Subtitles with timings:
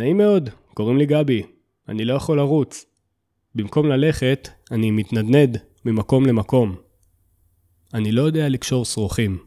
[0.00, 1.42] נעים מאוד, קוראים לי גבי,
[1.88, 2.84] אני לא יכול לרוץ.
[3.54, 6.76] במקום ללכת, אני מתנדנד ממקום למקום.
[7.94, 9.38] אני לא יודע לקשור שרוכים.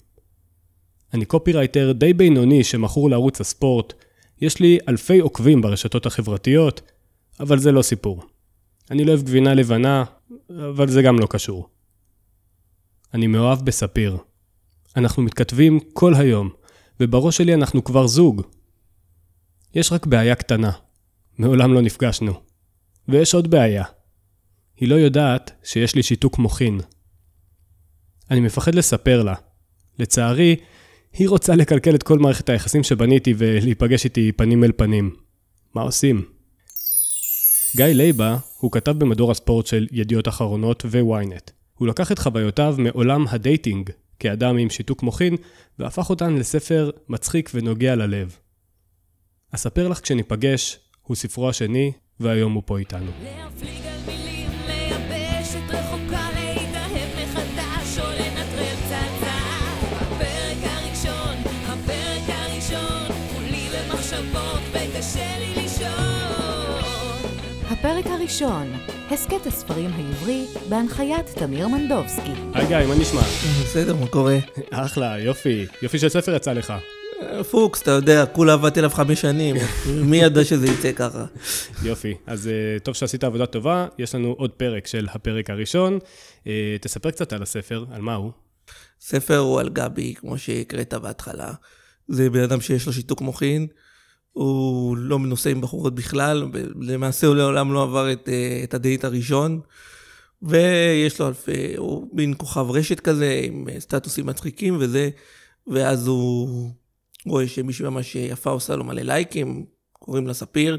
[1.13, 3.93] אני קופירייטר די בינוני שמכור לערוץ הספורט,
[4.41, 6.81] יש לי אלפי עוקבים ברשתות החברתיות,
[7.39, 8.23] אבל זה לא סיפור.
[8.91, 10.04] אני לא אוהב גבינה לבנה,
[10.49, 11.70] אבל זה גם לא קשור.
[13.13, 14.17] אני מאוהב בספיר.
[14.95, 16.49] אנחנו מתכתבים כל היום,
[16.99, 18.41] ובראש שלי אנחנו כבר זוג.
[19.75, 20.71] יש רק בעיה קטנה,
[21.37, 22.33] מעולם לא נפגשנו.
[23.07, 23.83] ויש עוד בעיה.
[24.77, 26.79] היא לא יודעת שיש לי שיתוק מוחין.
[28.31, 29.36] אני מפחד לספר לה.
[30.00, 30.55] לצערי,
[31.14, 35.16] היא רוצה לקלקל את כל מערכת היחסים שבניתי ולהיפגש איתי פנים אל פנים.
[35.75, 36.25] מה עושים?
[37.75, 41.52] גיא לייבה הוא כתב במדור הספורט של ידיעות אחרונות ו-ynet.
[41.73, 45.36] הוא לקח את חוויותיו מעולם הדייטינג כאדם עם שיתוק מוחין
[45.80, 48.38] והפך אותן לספר מצחיק ונוגע ללב.
[49.56, 53.12] אספר לך כשניפגש, הוא ספרו השני, והיום הוא פה איתנו.
[53.23, 54.50] להפליג על מילים,
[55.70, 56.23] רחוקה.
[67.72, 68.73] הפרק הראשון,
[69.12, 72.32] הסכת הספרים העברי, בהנחיית תמיר מנדובסקי.
[72.54, 73.22] היי גיא, מה נשמע?
[73.64, 74.38] בסדר, מה קורה?
[74.72, 75.66] אחלה, יופי.
[75.82, 76.73] יופי של ספר יצא לך.
[77.52, 79.56] פוקס, אתה יודע, כולה עבדתי עליו חמש שנים,
[80.09, 81.25] מי ידע שזה יצא ככה?
[81.83, 86.00] יופי, אז uh, טוב שעשית עבודה טובה, יש לנו עוד פרק של הפרק הראשון.
[86.44, 86.47] Uh,
[86.81, 88.31] תספר קצת על הספר, על מה הוא.
[89.02, 91.53] ספר הוא על גבי, כמו שהקראת בהתחלה.
[92.08, 93.67] זה בן אדם שיש לו שיתוק מוחין,
[94.31, 96.44] הוא לא מנוסה עם בחורות בכלל,
[96.81, 99.59] למעשה הוא לעולם לא עבר את, uh, את הדייט הראשון.
[100.42, 105.09] ויש לו אלפי, הוא מין כוכב רשת כזה, עם סטטוסים מצחיקים וזה,
[105.67, 106.72] ואז הוא
[107.26, 110.78] רואה שמישהי ממש יפה עושה לו מלא לייקים, קוראים לה ספיר,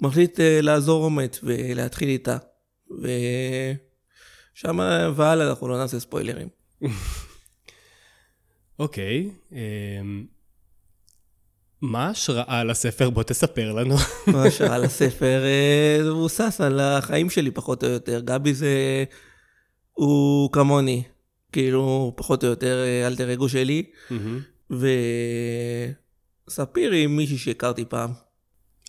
[0.00, 2.36] מחליט uh, לעזור אומץ ולהתחיל איתה.
[4.54, 4.78] ושם
[5.16, 6.48] והלאה אנחנו לא נעשה ספוילרים.
[8.78, 10.32] אוקיי, okay, אמ, um,
[11.82, 13.10] מה ההשראה לספר?
[13.10, 13.94] בוא תספר לנו.
[14.32, 15.42] מה ההשראה לספר?
[15.44, 18.20] אה, זה מבוסס על החיים שלי פחות או יותר.
[18.20, 19.04] גבי זה...
[19.92, 21.02] הוא כמוני.
[21.52, 23.82] כאילו, פחות או יותר אה, אלטר אגו שלי.
[24.08, 24.12] Mm-hmm.
[26.48, 28.10] וספיר היא מישהי שהכרתי פעם.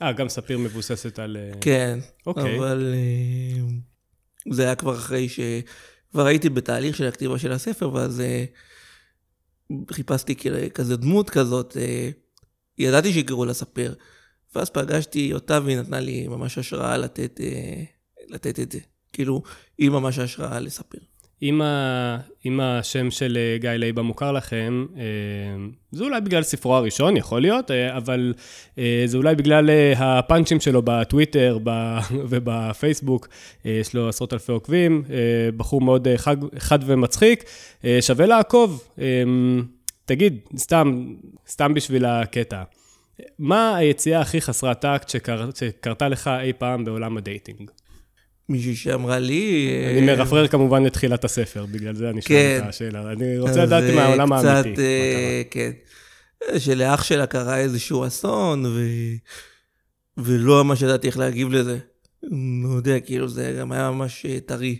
[0.01, 1.37] אה, גם ספיר מבוססת על...
[1.37, 2.57] אה, כן, אוקיי.
[2.57, 3.61] אבל אה,
[4.53, 5.39] זה היה כבר אחרי ש...
[6.11, 8.45] כבר הייתי בתהליך של הכתיבה של הספר, ואז אה,
[9.91, 10.35] חיפשתי
[10.73, 11.77] כזה דמות כזאת,
[12.77, 13.95] ידעתי שיקראו לה ספיר,
[14.55, 17.39] ואז פגשתי אותה והיא נתנה לי ממש השראה לתת,
[18.27, 18.79] לתת את זה.
[19.13, 19.43] כאילו,
[19.77, 21.01] היא ממש השראה לספיר.
[21.43, 25.03] אם, ה, אם השם של אה, גיא לייבה מוכר לכם, אה,
[25.91, 28.33] זה אולי בגלל ספרו הראשון, יכול להיות, אה, אבל
[29.05, 31.57] זה אולי בגלל הפאנצ'ים שלו בטוויטר
[32.29, 33.27] ובפייסבוק.
[33.65, 35.03] יש לו עשרות אלפי עוקבים,
[35.57, 37.43] בחור מאוד חד, חד ומצחיק,
[38.01, 38.87] שווה לעקוב.
[40.05, 41.13] תגיד, סתם,
[41.47, 42.63] סתם בשביל הקטע,
[43.39, 47.71] מה היציאה הכי חסרת טקט שקר, שקרתה לך אי פעם בעולם הדייטינג?
[48.49, 49.69] מישהי שאמרה לי...
[49.91, 52.59] אני אה, מרפרר כמובן את תחילת הספר, בגלל זה אני שואל כן.
[52.63, 53.11] את השאלה.
[53.11, 54.81] אני רוצה לדעת מהעולם האמיתי.
[54.81, 55.71] אה, כן.
[56.57, 58.81] שלאח שלה קרה איזשהו אסון, ו...
[60.17, 61.77] ולא ממש ידעתי איך להגיב לזה.
[62.63, 64.79] לא יודע, כאילו, זה גם היה ממש אה, טרי.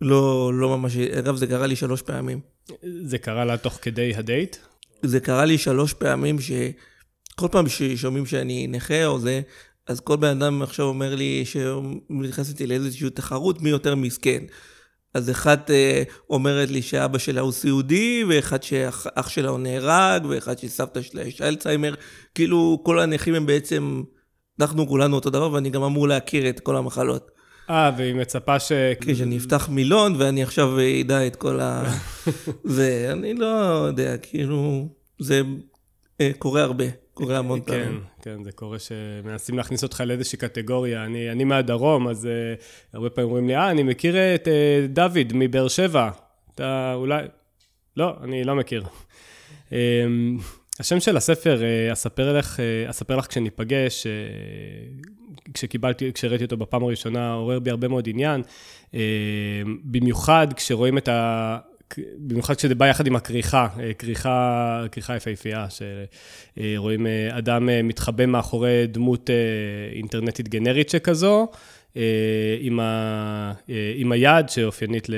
[0.00, 0.96] לא, לא ממש...
[0.96, 2.40] אגב, זה קרה לי שלוש פעמים.
[3.04, 4.56] זה קרה לה תוך כדי הדייט?
[5.02, 9.40] זה קרה לי שלוש פעמים שכל פעם ששומעים שאני נכה או זה,
[9.88, 14.44] אז כל בן אדם עכשיו אומר לי שנכנס איתי לאיזושהי תחרות מי יותר מסכן.
[15.14, 20.58] אז אחת אה, אומרת לי שאבא שלה הוא סיעודי, ואחד שאח שלה הוא נהרג, ואחד
[20.58, 21.94] שסבתא שלה יש אלצהיימר.
[22.34, 24.02] כאילו, כל הנכים הם בעצם,
[24.60, 27.30] אנחנו כולנו אותו דבר, ואני גם אמור להכיר את כל המחלות.
[27.70, 28.72] אה, והיא מצפה ש...
[29.00, 30.68] כן, שאני אפתח מילון, ואני עכשיו
[31.00, 31.94] אדע את כל ה...
[32.74, 33.46] ואני לא
[33.86, 34.88] יודע, כאילו,
[35.20, 35.42] זה
[36.20, 36.84] אה, קורה הרבה.
[37.18, 38.00] קורה המון כן, פעמים.
[38.22, 41.04] כן, כן, זה קורה שמנסים להכניס אותך לאיזושהי קטגוריה.
[41.04, 42.62] אני, אני מהדרום, אז uh,
[42.92, 44.50] הרבה פעמים אומרים לי, אה, אני מכיר את uh,
[44.88, 46.10] דוד מבאר שבע.
[46.54, 47.22] אתה אולי...
[47.96, 48.84] לא, אני לא מכיר.
[49.68, 49.72] Um,
[50.80, 55.08] השם של הספר, uh, אספר לך, uh, אספר לך כשניפגש, uh,
[55.54, 58.42] כשקיבלתי, כשראיתי אותו בפעם הראשונה, עורר בי הרבה מאוד עניין.
[58.86, 58.94] Uh,
[59.84, 61.58] במיוחד כשרואים את ה...
[62.18, 68.26] במיוחד כשזה בא יחד עם הכריכה, אה, כריכה, כריכה יפהפייה, שרואים אה, אדם אה, מתחבא
[68.26, 69.30] מאחורי דמות
[69.92, 71.48] אינטרנטית גנרית שכזו,
[72.60, 73.52] עם, ה,
[73.96, 75.08] עם היד שאופיינית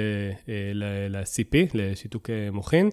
[0.74, 2.90] ל-CP, לשיתוק מוחין.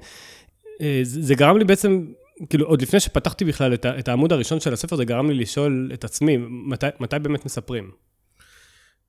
[1.03, 2.05] זה גרם לי בעצם
[2.49, 6.03] כאילו, עוד לפני שפתחתי בכלל את, העמוד הראשון של הספר, זה גרם לי לשאול את
[6.03, 7.91] עצמי, מתי, מתי באמת מספרים?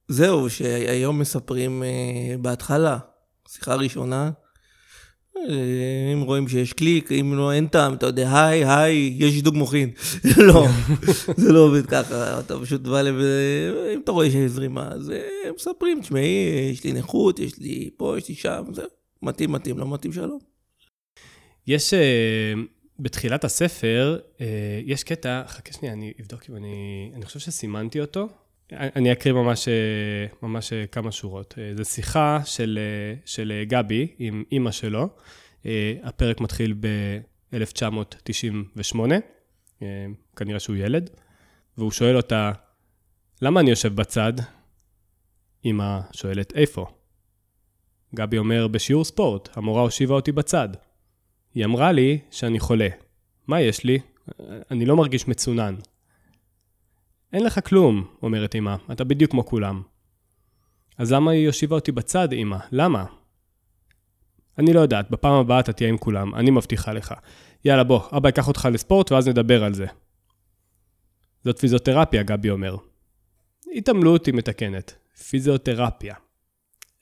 [0.09, 1.82] זהו, שהיום מספרים
[2.41, 2.99] בהתחלה,
[3.49, 4.31] שיחה ראשונה,
[6.12, 9.90] אם רואים שיש קליק, אם לא, אין טעם, אתה יודע, היי, היי, יש שיתוק מוחין.
[10.49, 10.67] לא,
[11.37, 13.14] זה לא עובד ככה, אתה פשוט בא לב...
[13.94, 18.19] אם אתה רואה שיש זרימה, אז אה, מספרים, תשמעי, יש לי נכות, יש לי פה,
[18.19, 18.82] יש לי שם, זה
[19.23, 20.38] מתאים, מתאים, לא מתאים, שלום.
[21.67, 21.94] יש,
[22.99, 24.19] בתחילת הספר,
[24.84, 28.29] יש קטע, חכה שנייה, אני אבדוק אם אני, אני חושב שסימנתי אותו.
[28.73, 29.69] אני אקריא ממש,
[30.43, 31.59] ממש כמה שורות.
[31.76, 32.79] זו שיחה של,
[33.25, 35.09] של גבי עם אימא שלו.
[36.03, 38.97] הפרק מתחיל ב-1998,
[40.37, 41.11] כנראה שהוא ילד,
[41.79, 42.53] והוא שואל אותה,
[43.43, 44.32] למה אני יושב בצד?
[45.65, 46.87] אימא שואלת, איפה?
[48.15, 50.69] גבי אומר, בשיעור ספורט, המורה הושיבה אותי בצד.
[51.55, 52.88] היא אמרה לי שאני חולה.
[53.47, 53.99] מה יש לי?
[54.70, 55.75] אני לא מרגיש מצונן.
[57.33, 59.83] אין לך כלום, אומרת אמא, אתה בדיוק כמו כולם.
[60.99, 62.57] אז למה היא הושיבה אותי בצד, אמא?
[62.73, 63.05] למה?
[64.59, 67.15] אני לא יודעת, בפעם הבאה אתה תהיה עם כולם, אני מבטיחה לך.
[67.65, 69.87] יאללה, בוא, אבא ייקח אותך לספורט ואז נדבר על זה.
[71.45, 72.77] זאת פיזיותרפיה, גבי אומר.
[73.75, 74.95] התעמלות היא מתקנת.
[75.29, 76.15] פיזיותרפיה.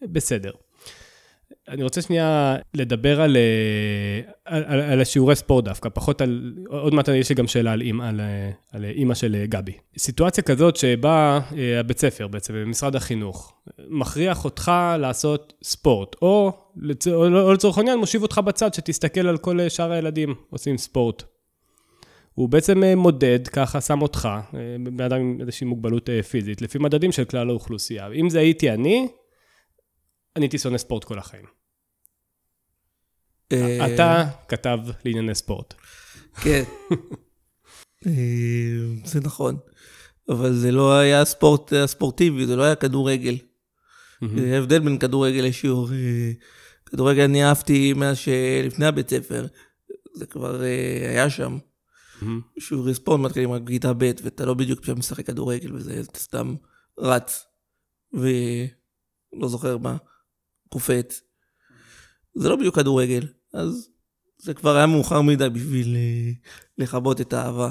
[0.03, 0.53] בסדר.
[1.69, 6.95] אני רוצה שנייה לדבר על, אה, על, על, על השיעורי ספורט דווקא, פחות על, עוד
[6.95, 8.21] מעט יש לי גם שאלה על, על,
[8.73, 9.73] על אימא של גבי.
[9.99, 13.55] סיטואציה כזאת שבה אה, הבית ספר בעצם, משרד החינוך,
[13.89, 17.09] מכריח אותך לעשות ספורט, או, לצ...
[17.09, 21.23] או לצורך העניין מושיב אותך בצד שתסתכל על כל שאר הילדים עושים ספורט.
[22.35, 24.29] הוא בעצם אה, מודד, ככה שם אותך,
[24.97, 28.09] בן אדם עם איזושהי מוגבלות פיזית, לפי מדדים של כלל האוכלוסייה.
[28.13, 29.09] אם זה הייתי אני,
[30.37, 31.56] אני הייתי שונא ספורט כל החיים.
[33.53, 35.75] אה, אתה כתב לענייני ספורט.
[36.43, 36.63] כן.
[38.07, 38.13] אה,
[39.05, 39.57] זה נכון.
[40.29, 43.37] אבל זה לא היה ספורט ספורטיבי, זה לא היה כדורגל.
[44.37, 45.93] זה הבדל בין כדורגל לשיעור.
[45.93, 46.33] אה,
[46.87, 49.47] כדורגל אני אהבתי מאז שלפני הבית ספר,
[50.15, 51.59] זה כבר היה שם.
[52.59, 56.55] שיעורי ספורט מתחילים רק בכיתה ב' ואתה לא בדיוק משחק כדורגל וזה סתם
[56.99, 57.47] רץ.
[58.13, 59.97] ולא זוכר מה.
[60.69, 61.23] קופץ.
[62.35, 63.89] זה לא בדיוק כדורגל, אז
[64.39, 66.31] זה כבר היה מאוחר מדי בשביל אה,
[66.79, 67.71] לכבות את האהבה.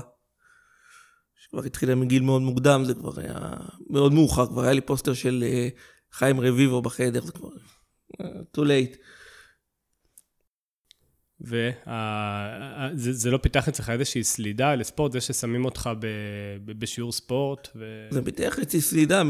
[1.35, 3.53] שכבר התחילה מגיל מאוד מוקדם, זה כבר היה
[3.89, 5.67] מאוד מאוחר, כבר היה לי פוסטר של אה,
[6.11, 7.49] חיים רביבו בחדר, זה כבר
[8.21, 8.25] אה,
[8.57, 8.97] too late.
[11.41, 15.89] וזה לא פיתח אצלך איזושהי סלידה לספורט, זה ששמים אותך
[16.65, 17.67] בשיעור ספורט?
[17.75, 18.07] ו...
[18.11, 19.21] זה פיתח אצלי סלידה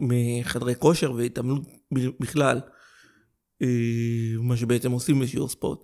[0.00, 1.62] מחדרי כושר והתעמלות
[2.20, 2.60] בכלל,
[4.40, 5.78] מה שבעצם עושים בשיעור ספורט.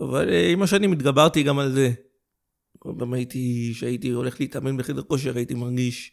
[0.00, 1.92] אבל אה, עם השנים התגברתי גם על זה.
[3.00, 6.12] גם הייתי, כשהייתי הולך להתאמן בחדר כושר, הייתי מרגיש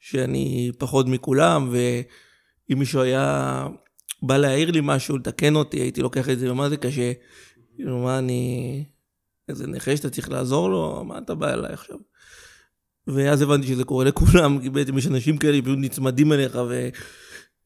[0.00, 3.66] שאני פחות מכולם, ואם מישהו היה
[4.22, 7.12] בא להעיר לי משהו, לתקן אותי, הייתי לוקח את זה, ומה זה קשה.
[7.76, 8.84] כאילו, מה אני...
[9.48, 11.04] איזה נכה שאתה צריך לעזור לו?
[11.04, 11.98] מה אתה בא אליי עכשיו?
[13.06, 16.88] ואז הבנתי שזה קורה לכולם, כי בעצם יש אנשים כאלה פשוט נצמדים אליך ו...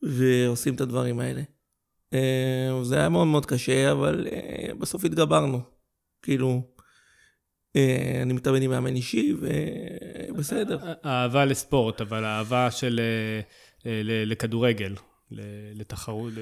[0.02, 1.42] ועושים את הדברים האלה.
[2.14, 5.60] אה, זה היה מאוד מאוד קשה, אבל אה, בסוף התגברנו.
[6.22, 6.62] כאילו,
[7.76, 9.34] אה, אני מתאמן עם מאמן אישי,
[10.30, 10.78] ובסדר.
[11.04, 13.00] אהבה לספורט, אבל אהבה של...
[14.04, 14.94] לכדורגל.
[15.74, 16.32] לתחרות,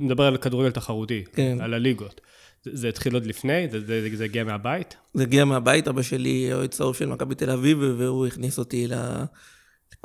[0.00, 1.58] נדבר על כדורגל תחרותי, כן.
[1.60, 2.20] על הליגות.
[2.62, 3.68] זה, זה התחיל עוד לפני?
[3.70, 4.96] זה, זה, זה הגיע מהבית?
[5.14, 8.94] זה הגיע מהבית, אבא שלי אוהד צהוב של מכבי תל אביב, והוא הכניס אותי ל...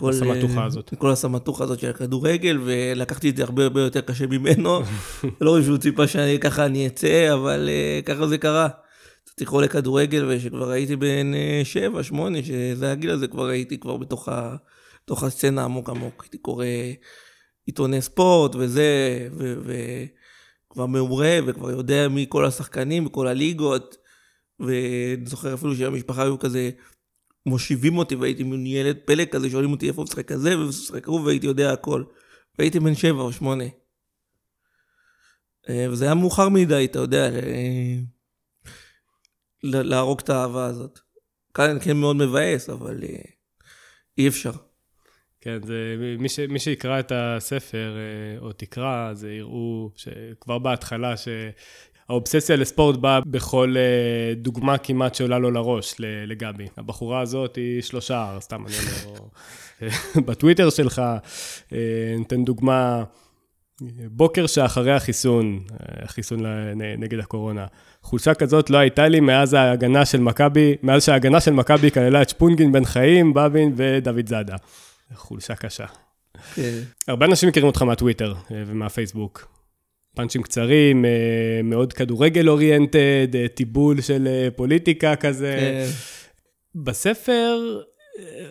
[0.01, 0.09] לכל...
[0.09, 0.93] הסמטוחה הזאת.
[0.93, 4.79] לכל הסמטוחה הזאת של הכדורגל, ולקחתי את זה הרבה הרבה יותר קשה ממנו.
[5.41, 8.67] לא שהוא ציפה שככה אני אצא, אבל uh, ככה זה קרה.
[9.41, 14.29] לקרוא לכדורגל, ושכבר הייתי בן uh, שבע, שמונה, שזה הגיל הזה, כבר הייתי כבר בתוך,
[14.29, 14.55] ה...
[15.05, 16.23] בתוך הסצנה עמוק עמוק.
[16.23, 16.65] הייתי קורא...
[17.67, 19.27] עיתוני ספורט וזה,
[20.71, 23.97] וכבר מעורה, וכבר יודע מי כל השחקנים וכל הליגות,
[24.59, 26.69] ואני זוכר אפילו שהמשפחה היו כזה
[27.47, 31.21] מושיבים אותי, והייתי מין ילד פלא כזה, שואלים אותי איפה משחק כזה, ואיפה משחק ההוא,
[31.21, 32.03] והייתי יודע הכל.
[32.59, 33.63] והייתי בן שבע או שמונה.
[35.69, 37.29] אה, וזה היה מאוחר מדי, אתה יודע,
[39.63, 40.99] להרוג את האהבה הזאת.
[41.53, 43.21] כאן כן מאוד מבאס, אבל אה,
[44.17, 44.51] אי אפשר.
[45.41, 51.13] כן, זה, מי, ש, מי שיקרא את הספר, אה, או תקרא, זה יראו שכבר בהתחלה,
[52.07, 56.67] שהאובססיה לספורט באה בכל אה, דוגמה כמעט שעולה לו לראש, לגבי.
[56.77, 59.19] הבחורה הזאת היא שלושה, סתם אני אומר,
[60.27, 61.01] בטוויטר שלך,
[61.73, 63.03] אה, ניתן דוגמה,
[64.11, 66.43] בוקר שאחרי החיסון, החיסון
[66.97, 67.65] נגד הקורונה.
[68.01, 72.29] חולשה כזאת לא הייתה לי מאז ההגנה של מכבי, מאז שההגנה של מכבי כללה את
[72.29, 74.55] שפונגין, בן חיים, בבין ודוד זאדה.
[75.15, 75.85] חולשה קשה.
[76.55, 76.79] כן.
[77.07, 79.56] הרבה אנשים מכירים אותך מהטוויטר אה, ומהפייסבוק.
[80.17, 85.55] פאנצ'ים קצרים, אה, מאוד כדורגל אוריינטד, אה, טיבול של פוליטיקה כזה.
[85.59, 85.85] כן.
[86.75, 87.81] בספר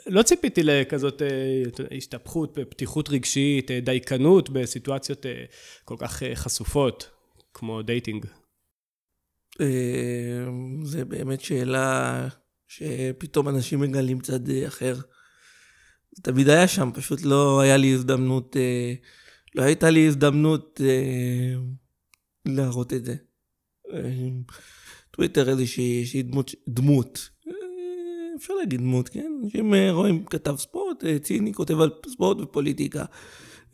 [0.06, 1.22] לא ציפיתי לכזאת
[1.96, 5.26] השתפכות, פתיחות רגשית, דייקנות בסיטואציות
[5.84, 7.10] כל כך חשופות,
[7.54, 8.26] כמו דייטינג.
[10.82, 12.28] זה באמת שאלה
[12.68, 14.94] שפתאום אנשים מגלים צד אחר.
[16.16, 18.94] זה תמיד היה שם, פשוט לא היה לי הזדמנות, אה,
[19.56, 21.54] לא הייתה לי הזדמנות אה,
[22.46, 23.14] להראות את זה.
[23.92, 24.28] אה,
[25.10, 27.30] טוויטר איזושהי דמות, דמות,
[28.36, 29.32] אפשר להגיד דמות, כן?
[29.44, 33.04] אנשים רואים כתב ספורט, ציני כותב על ספורט ופוליטיקה.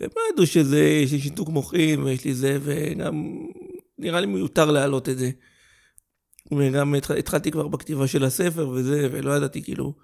[0.00, 3.46] הם לא ידעו שזה, יש לי שיתוק מוחין ויש לי זה, וגם
[3.98, 5.30] נראה לי מיותר להעלות את זה.
[6.58, 9.94] וגם התחלתי כבר בכתיבה של הספר וזה, ולא ידעתי כאילו...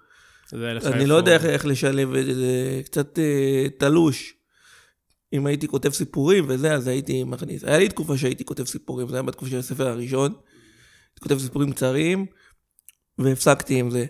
[0.93, 4.38] אני לא יודע איך, איך לשלב את זה, זה קצת אה, תלוש.
[5.33, 7.63] אם הייתי כותב סיפורים וזה, אז הייתי מכניס.
[7.63, 10.31] היה לי תקופה שהייתי כותב סיפורים, זה היה בתקופה של הספר הראשון.
[10.31, 12.25] הייתי כותב סיפורים קצרים,
[13.17, 14.05] והפסקתי עם זה.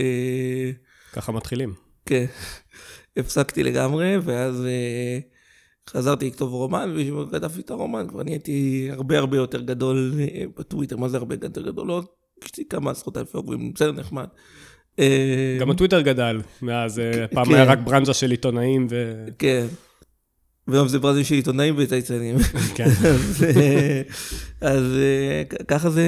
[0.00, 0.70] אה,
[1.12, 1.74] ככה מתחילים.
[2.06, 2.24] כן.
[3.16, 5.18] הפסקתי לגמרי, ואז אה,
[5.90, 11.08] חזרתי לכתוב רומן, וכתבתי את הרומן, כבר נהייתי הרבה הרבה יותר גדול אה, בטוויטר, מה
[11.08, 11.86] זה הרבה יותר גדול?
[11.86, 12.02] לא,
[12.44, 14.26] יש לי כמה עשרות אלפי עוברים, בסדר נחמד.
[15.60, 17.54] גם הטוויטר גדל מאז, פעם כן.
[17.54, 19.26] היה רק ברנז'ה של עיתונאים ו...
[19.38, 19.66] כן.
[20.68, 22.36] והיום זה ברנז'ה של עיתונאים וצייצנים.
[22.74, 22.88] כן.
[24.60, 26.04] אז אה, ככה זה...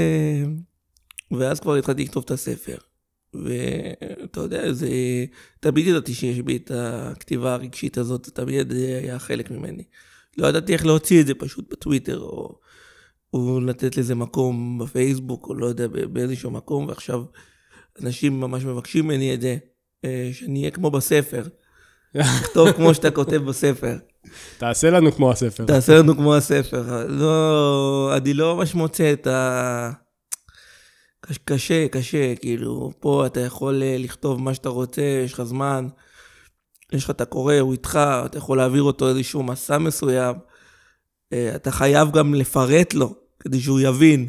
[1.38, 2.76] ואז כבר התחלתי לכתוב את הספר.
[3.34, 4.88] ואתה יודע, זה...
[5.60, 9.82] תמיד ידעתי שיש בי את הכתיבה הרגשית הזאת, תמיד היה חלק ממני.
[10.38, 12.58] לא ידעתי איך להוציא את זה פשוט בטוויטר, או,
[13.34, 17.24] או לתת לזה מקום בפייסבוק, או לא יודע, באיזשהו מקום, ועכשיו...
[18.02, 19.56] אנשים ממש מבקשים ממני את זה,
[20.04, 21.42] אה, שאני אהיה כמו בספר.
[22.12, 23.96] תכתוב כמו שאתה כותב בספר.
[24.58, 25.64] תעשה לנו כמו הספר.
[25.64, 27.06] תעשה לנו כמו הספר.
[27.08, 29.90] לא, אני לא ממש מוצא את ה...
[31.44, 35.88] קשה, קשה, כאילו, פה אתה יכול אה, לכתוב מה שאתה רוצה, יש לך זמן,
[36.92, 40.36] יש לך, אתה קורא, הוא איתך, אתה יכול להעביר אותו איזשהו מסע מסוים.
[41.32, 44.28] אה, אתה חייב גם לפרט לו, כדי שהוא יבין.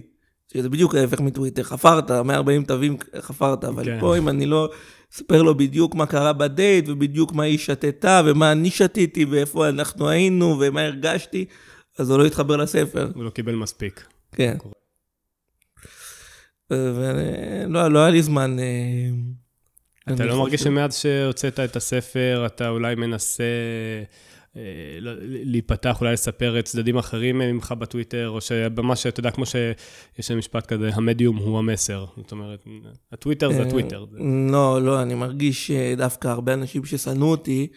[0.54, 4.00] שזה בדיוק ההפך מטוויטר, חפרת, 140 תווים חפרת, אבל כן.
[4.00, 4.70] פה אם אני לא
[5.14, 10.10] אספר לו בדיוק מה קרה בדייט, ובדיוק מה היא שתתה, ומה אני שתיתי, ואיפה אנחנו
[10.10, 11.46] היינו, ומה הרגשתי,
[11.98, 13.12] אז הוא לא יתחבר לספר.
[13.16, 14.06] הוא לא קיבל מספיק.
[14.32, 14.58] כן.
[16.72, 18.58] ולא לא היה לי זמן...
[18.60, 23.44] אה, אתה לא מרגיש שמאז שהוצאת את הספר, אתה אולי מנסה...
[24.58, 30.32] אה, לא, להיפתח, אולי לספר צדדים אחרים ממך בטוויטר, או שממש, אתה יודע, כמו שיש
[30.32, 32.06] משפט כזה, המדיום הוא המסר.
[32.18, 32.66] זאת אומרת,
[33.12, 34.06] הטוויטר זה אה, הטוויטר.
[34.52, 37.68] לא, לא, אני מרגיש דווקא הרבה אנשים ששנאו אותי,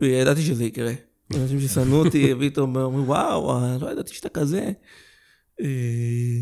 [0.00, 0.92] וידעתי שזה יקרה.
[1.34, 4.70] אנשים ששנאו אותי, פתאום אומרים, וואו, לא ידעתי שאתה כזה.
[5.60, 6.38] אה,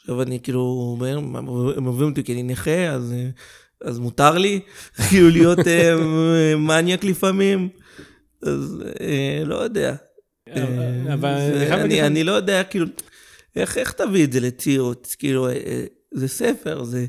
[0.00, 1.48] עכשיו אני כאילו, הם
[1.86, 3.14] אוהבים אותי כי אני נכה, אז
[3.84, 4.60] אז מותר לי
[5.08, 5.94] כאילו להיות אה,
[6.56, 7.68] מניאק לפעמים,
[8.42, 9.94] אז אה, לא יודע.
[10.48, 12.86] אה, אני לא יודע, כאילו,
[13.56, 15.14] איך תביא את זה לציוץ?
[15.14, 15.48] כאילו,
[16.12, 17.06] זה ספר, זה...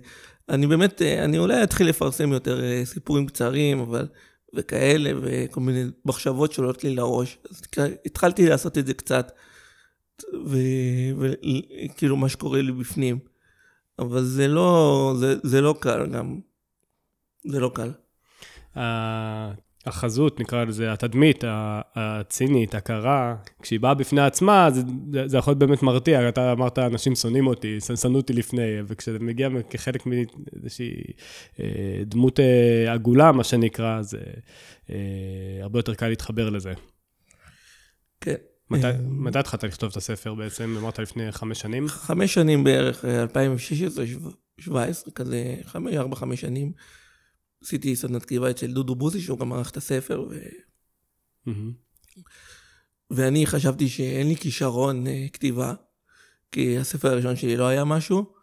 [0.49, 4.07] אני באמת, אני אולי אתחיל לפרסם יותר סיפורים קצרים, אבל...
[4.55, 7.37] וכאלה, וכל מיני מחשבות שעולות לי לראש.
[7.49, 7.61] אז
[8.05, 9.31] התחלתי לעשות את זה קצת,
[10.45, 13.19] וכאילו מה שקורה לי בפנים.
[13.99, 16.39] אבל זה לא, זה, זה לא קל גם.
[17.45, 17.91] זה לא קל.
[19.85, 21.43] החזות, נקרא לזה, התדמית
[21.95, 24.81] הצינית, הקרה, כשהיא באה בפני עצמה, זה,
[25.25, 26.29] זה יכול להיות באמת מרתיע.
[26.29, 31.03] אתה אמרת, אנשים שונאים אותי, שנאו אותי לפני, וכשזה מגיע כחלק מאיזושהי
[31.59, 34.19] אה, דמות אה, עגולה, מה שנקרא, זה
[34.89, 34.95] אה,
[35.61, 36.73] הרבה יותר קל להתחבר לזה.
[38.21, 38.35] כן.
[38.69, 40.75] מתי, התחלת לכתוב את הספר בעצם?
[40.79, 41.87] אמרת לפני חמש שנים?
[41.87, 43.05] חמש שנים בערך,
[44.65, 46.71] 2016-2017, כזה, ארבע-חמש שנים.
[47.65, 50.39] עשיתי סדנת כתיבה אצל דודו בוזי, שהוא גם ערך את הספר, ו...
[51.47, 52.21] Mm-hmm.
[53.11, 55.73] ואני חשבתי שאין לי כישרון uh, כתיבה,
[56.51, 58.35] כי הספר הראשון שלי לא היה משהו.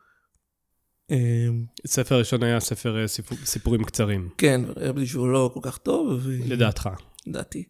[1.85, 4.29] הספר הראשון היה ספר אה, סיפור, סיפורים קצרים.
[4.39, 6.21] כן, חשבתי שהוא לא כל כך טוב.
[6.23, 6.31] ו...
[6.47, 6.89] לדעתך.
[7.27, 7.65] לדעתי.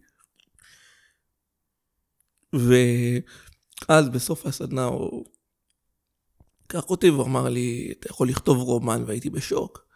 [2.53, 5.25] ואז בסוף הסדנה הוא
[6.67, 9.87] קח אותי ואמר לי, אתה יכול לכתוב רומן, והייתי בשוק.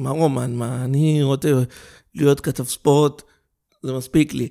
[0.00, 0.54] מה רומן?
[0.54, 1.52] מה, אני רוצה
[2.14, 3.22] להיות כתב ספורט,
[3.82, 4.48] זה מספיק לי.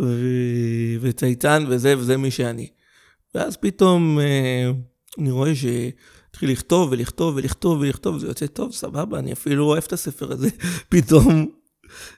[0.00, 2.68] ו- וצייצן וזה, וזה מי שאני.
[3.34, 4.70] ואז פתאום אה,
[5.18, 9.92] אני רואה שהתחיל לכתוב ולכתוב ולכתוב ולכתוב, זה יוצא טוב, סבבה, אני אפילו אוהב את
[9.92, 10.48] הספר הזה
[10.92, 11.46] פתאום.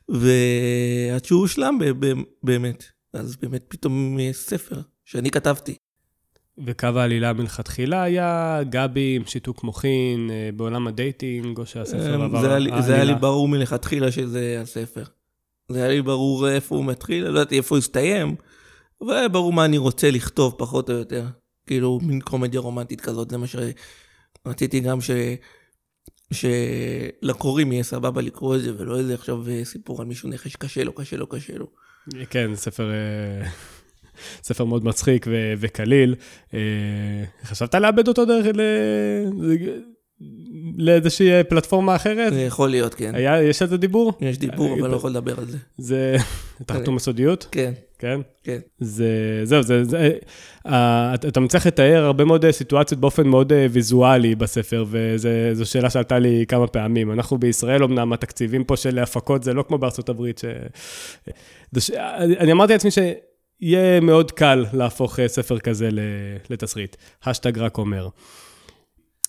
[0.09, 1.79] ועד שהוא הושלם
[2.43, 2.85] באמת.
[3.13, 5.77] אז באמת פתאום ספר שאני כתבתי.
[6.67, 12.39] וקו העלילה מלכתחילה היה גבי עם שיתוק מוחין אה, בעולם הדייטינג, או שהספר אה, עבר
[12.39, 13.19] לי- זה היה לי העלילה?
[13.19, 15.05] ברור מלכתחילה שזה הספר.
[15.69, 18.35] זה היה לי ברור איפה הוא מתחיל, לא ידעתי איפה הוא הסתיים,
[19.01, 21.25] אבל היה ברור מה אני רוצה לכתוב, פחות או יותר.
[21.67, 23.47] כאילו, מין קומדיה רומנטית כזאת, זה מה
[24.47, 25.11] שרציתי גם ש...
[26.33, 30.85] שלקוראים יהיה סבבה לקרוא את זה, ולא איזה עכשיו אה, סיפור על מישהו נכה שקשה
[30.85, 31.67] לו, קשה לו, קשה לו.
[32.31, 32.91] כן, ספר,
[34.43, 36.15] ספר מאוד מצחיק ו- וקליל.
[36.55, 36.59] אה,
[37.45, 38.61] חשבת לאבד אותו דרך ל-
[40.79, 42.33] לאיזושהי אה, פלטפורמה אחרת?
[42.33, 43.15] זה יכול להיות, כן.
[43.15, 44.13] היה, יש על זה דיבור?
[44.21, 45.59] יש דיבור, אבל לא יכול לדבר על זה.
[45.79, 46.17] זה
[46.67, 47.49] תחתום בסודיות?
[47.51, 48.21] כן, כן.
[48.45, 48.59] כן.
[48.79, 49.07] זה,
[49.45, 50.11] זהו, זה, זה,
[50.67, 55.67] אה, אתה אתה מצליח לתאר הרבה מאוד אה, סיטואציות באופן מאוד אה, ויזואלי בספר, וזו
[55.71, 57.13] שאלה שעלתה לי כמה פעמים.
[57.13, 60.45] אנחנו בישראל, אמנם התקציבים פה של הפקות זה לא כמו בארצות הברית, ש...
[61.79, 61.91] ש...
[62.17, 62.91] אני אמרתי לעצמי
[63.63, 65.89] שיהיה מאוד קל להפוך אה, ספר כזה
[66.51, 66.97] לתסריט.
[67.25, 68.09] השטג רק אומר.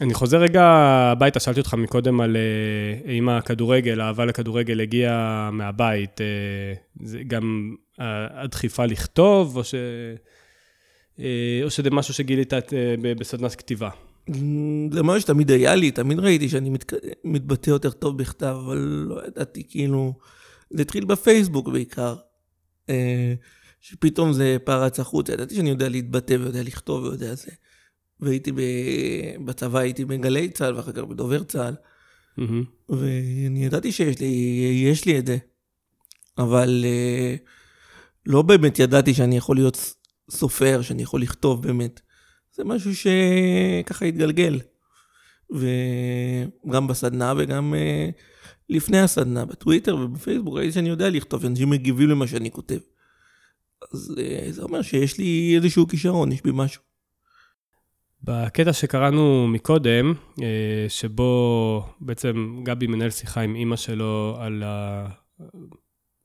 [0.01, 6.21] אני חוזר רגע הביתה, שאלתי אותך מקודם על אה, אם הכדורגל, האהבה לכדורגל הגיעה מהבית.
[6.21, 6.73] אה,
[7.03, 9.75] זה גם הדחיפה לכתוב, או, ש...
[11.19, 12.59] אה, או שזה משהו שגילית אה,
[13.17, 13.89] בסדנת כתיבה?
[14.91, 16.93] זה משהו שתמיד היה לי, תמיד ראיתי שאני מת...
[17.23, 20.13] מתבטא יותר טוב בכתב, אבל לא ידעתי, כאילו...
[20.69, 22.15] זה התחיל בפייסבוק בעיקר.
[23.83, 27.51] שפתאום זה פרץ החוצה, ידעתי שאני יודע להתבטא ויודע לכתוב ויודע זה.
[28.19, 28.59] והייתי ב...
[29.45, 31.75] בצבא, הייתי בגלי צה"ל ואחר כך בדובר צה"ל,
[32.37, 32.63] מהמם.
[32.89, 34.25] ואני ידעתי שיש לי,
[34.85, 35.37] יש לי את זה.
[36.37, 37.35] אבל אה,
[38.25, 39.95] לא באמת ידעתי שאני יכול להיות
[40.31, 42.01] סופר, שאני יכול לכתוב באמת.
[42.53, 44.59] זה משהו שככה התגלגל.
[45.51, 48.09] וגם בסדנה וגם אה,
[48.69, 52.77] לפני הסדנה, בטוויטר ובפייסבוק, ראיתי שאני יודע לכתוב, אנשים מגיבים למה שאני כותב.
[53.93, 56.81] אז אה, זה אומר שיש לי איזשהו כישרון, יש בי משהו.
[58.23, 65.07] בקטע שקראנו מקודם, אה, שבו בעצם גבי מנהל שיחה עם אימא שלו על, ה...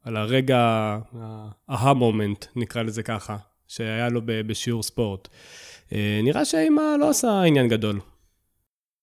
[0.02, 3.36] על הרגע, ה-aha moment, נקרא לזה ככה,
[3.68, 5.28] שהיה לו ב- בשיעור ספורט.
[5.92, 8.00] אה, נראה שהאימא לא עושה עניין גדול.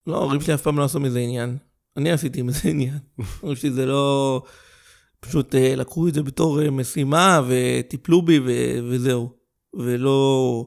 [0.08, 1.58] לא, ההורים שלי אף פעם לא עשו מזה עניין.
[1.98, 2.98] אני עשיתי מזה עניין.
[3.40, 4.42] ההורים שלי זה לא...
[5.26, 8.52] פשוט אה, לקחו את זה בתור אה, משימה וטיפלו בי ו...
[8.90, 9.30] וזהו.
[9.74, 10.66] ולא...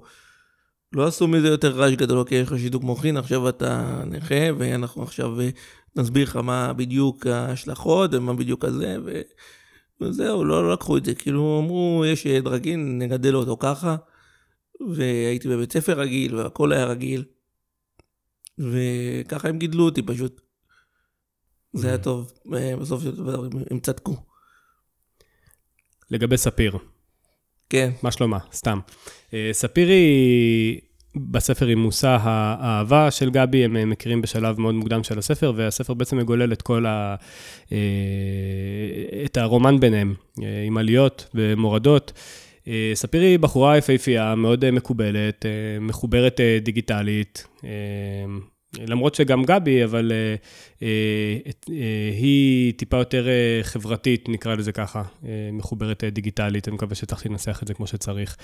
[0.92, 5.02] לא עשו מזה יותר רעש גדול, אוקיי, יש לך שיתוק מוחין, עכשיו אתה נכה, ואנחנו
[5.02, 5.48] עכשיו אה,
[5.96, 9.20] נסביר לך מה בדיוק ההשלכות ומה בדיוק הזה, ו...
[10.00, 11.14] וזהו, לא, לא לקחו את זה.
[11.14, 13.96] כאילו, אמרו, יש ילד רגיל, נגדל אותו ככה,
[14.94, 17.24] והייתי בבית ספר רגיל, והכל היה רגיל.
[18.58, 20.40] וככה הם גידלו אותי פשוט.
[21.72, 24.16] זה היה טוב, אה, בסוף של דבר הם צדקו.
[26.10, 26.78] לגבי ספיר,
[27.70, 28.38] כן, מה שלומה?
[28.52, 28.78] סתם.
[29.34, 30.80] אה, ספיר היא,
[31.16, 35.94] בספר היא מושא האהבה של גבי, הם אה, מכירים בשלב מאוד מוקדם של הספר, והספר
[35.94, 37.14] בעצם מגולל את כל ה...
[37.72, 37.78] אה,
[39.24, 40.14] את הרומן ביניהם,
[40.66, 42.12] עם עליות ומורדות.
[42.94, 45.46] ספיר היא בחורה יפהפייה, מאוד מקובלת,
[45.80, 47.46] מחוברת דיגיטלית.
[48.86, 50.34] למרות שגם גבי, אבל אה,
[50.82, 50.88] אה,
[51.70, 51.74] אה,
[52.18, 53.26] היא טיפה יותר
[53.62, 55.02] חברתית, נקרא לזה ככה,
[55.52, 58.36] מחוברת דיגיטלית, אני מקווה שהצלחתי לנסח את זה כמו שצריך.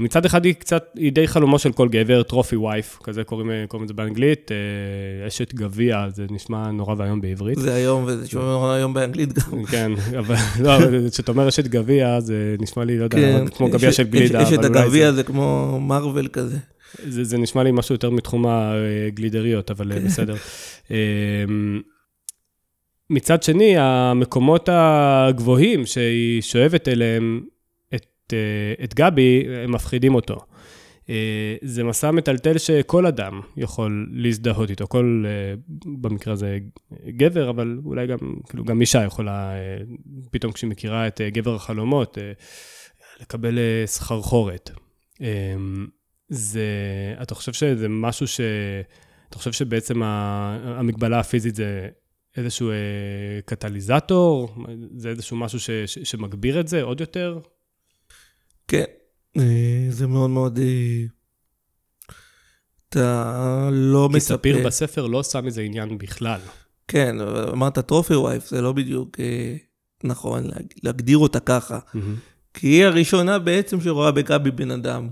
[0.00, 3.84] מצד אחד היא קצת, היא די חלומו של כל גבר, טרופי וייף, כזה קוראים, קוראים
[3.84, 4.50] לזה באנגלית,
[5.28, 7.58] אשת גביע, זה נשמע נורא ואיום בעברית.
[7.58, 9.64] זה היום, וזה שומע נורא היום באנגלית גם.
[9.64, 13.70] כן, אבל לא, אבל כשאתה אומר אשת גביע, זה נשמע לי, לא יודע, כן, כמו
[13.70, 16.56] גביע של גלידה, אולי הגביע זה- זה כמו מרוויל כזה.
[16.98, 20.04] זה, זה נשמע לי משהו יותר מתחום הגלידריות, אבל כן.
[20.04, 20.34] בסדר.
[20.90, 21.80] אמ,
[23.10, 27.40] מצד שני, המקומות הגבוהים שהיא שואבת אליהם
[27.94, 30.36] את, אה, את גבי, הם מפחידים אותו.
[31.10, 36.58] אה, זה מסע מטלטל שכל אדם יכול להזדהות איתו, כל, אה, במקרה הזה
[37.08, 39.78] גבר, אבל אולי גם, כאילו, גם אישה יכולה, אה,
[40.30, 42.32] פתאום כשהיא מכירה את אה, גבר החלומות, אה,
[43.20, 44.70] לקבל אה, סחרחורת.
[46.30, 46.64] זה,
[47.22, 48.40] אתה חושב שזה משהו ש...
[49.28, 51.88] אתה חושב שבעצם המגבלה הפיזית זה
[52.36, 52.74] איזשהו אה,
[53.44, 54.54] קטליזטור?
[54.96, 57.38] זה איזשהו משהו ש, ש, שמגביר את זה עוד יותר?
[58.68, 58.84] כן,
[59.38, 59.42] אה,
[59.90, 60.58] זה מאוד מאוד...
[60.58, 61.02] אה,
[62.88, 64.66] אתה לא כי ספיר מצפה.
[64.68, 66.40] בספר לא שם איזה עניין בכלל.
[66.88, 67.16] כן,
[67.52, 69.16] אמרת טרופי וייף, זה לא בדיוק
[70.04, 71.78] נכון להג- להגדיר אותה ככה.
[72.54, 75.08] כי היא הראשונה בעצם שרואה בגבי בן אדם.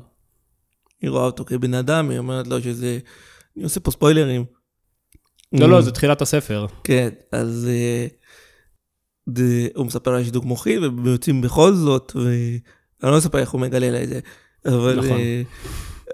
[1.02, 2.98] היא רואה אותו כבן אדם, היא אומרת לו שזה...
[3.56, 4.44] אני עושה פה ספוילרים.
[5.52, 6.66] לא, לא, זה תחילת הספר.
[6.84, 8.06] כן, אז אה,
[9.74, 12.58] הוא מספר על שידוק מוחי, והם יוצאים בכל זאת, ואני
[13.12, 14.20] לא אספר איך הוא מגלה לה את זה,
[14.66, 15.10] אבל, נכון.
[15.18, 15.42] אה,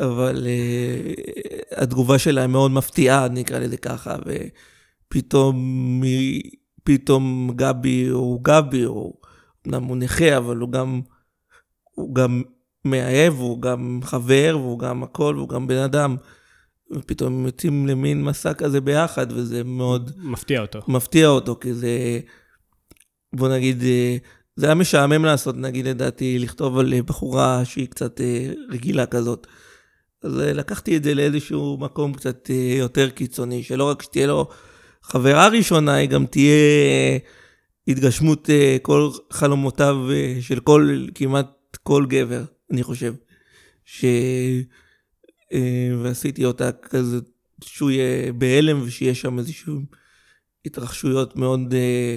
[0.00, 1.12] אבל אה,
[1.82, 4.16] התגובה שלה מאוד מפתיעה, נקרא לזה ככה,
[5.10, 5.56] ופתאום
[6.02, 6.50] היא-
[6.84, 9.14] פתאום גבי הוא גבי, הוא
[9.66, 11.00] אמנם הוא נכה, אבל הוא גם,
[11.94, 12.42] הוא גם
[12.84, 16.16] מאהב, הוא גם חבר, והוא גם הכל, והוא גם בן אדם.
[16.90, 20.80] ופתאום הם יוצאים למין מסע כזה ביחד, וזה מאוד מפתיע אותו.
[20.88, 22.20] מפתיע אותו, כי זה,
[23.32, 24.16] בוא נגיד, אה,
[24.56, 29.46] זה היה משעמם לעשות, נגיד, לדעתי, לכתוב על אה, בחורה שהיא קצת אה, רגילה כזאת.
[30.22, 34.48] אז לקחתי את זה לאיזשהו מקום קצת יותר קיצוני, שלא רק שתהיה לו
[35.02, 37.18] חברה ראשונה, היא גם תהיה
[37.88, 38.50] התגשמות
[38.82, 39.96] כל חלומותיו
[40.40, 43.14] של כל, כמעט כל גבר, אני חושב.
[43.84, 44.04] ש...
[45.52, 47.18] אה, ועשיתי אותה כזה,
[47.64, 49.80] שהוא יהיה בהלם ושיהיה שם איזשהו
[50.66, 52.16] התרחשויות מאוד, אה,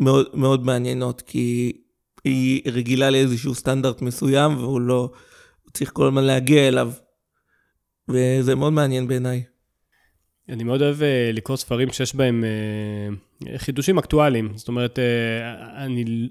[0.00, 1.72] מאוד, מאוד מעניינות, כי
[2.24, 5.10] היא רגילה לאיזשהו סטנדרט מסוים, והוא לא,
[5.72, 6.92] צריך כל הזמן להגיע אליו.
[8.08, 9.42] וזה מאוד מעניין בעיניי.
[10.48, 12.44] אני מאוד אוהב אה, לקרוא ספרים שיש בהם
[13.56, 14.52] חידושים אקטואליים.
[14.56, 14.98] זאת אומרת,
[15.76, 16.28] אני,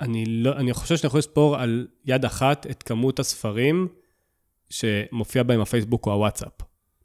[0.00, 3.88] אני, לא, אני חושב שאני יכול לספור על יד אחת את כמות הספרים
[4.70, 6.52] שמופיע בהם הפייסבוק או הוואטסאפ.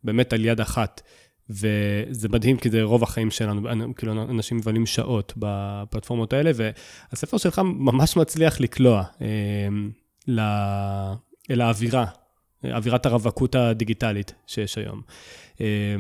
[0.04, 1.02] באמת על יד אחת.
[1.50, 7.62] וזה מדהים, כי זה רוב החיים שלנו, כאילו אנשים מבלים שעות בפלטפורמות האלה, והספר שלך
[7.64, 9.28] ממש מצליח לקלוע אה,
[10.28, 10.40] ל,
[11.52, 12.06] אל האווירה,
[12.64, 15.02] אווירת הרווקות הדיגיטלית שיש היום.
[15.62, 15.96] אה,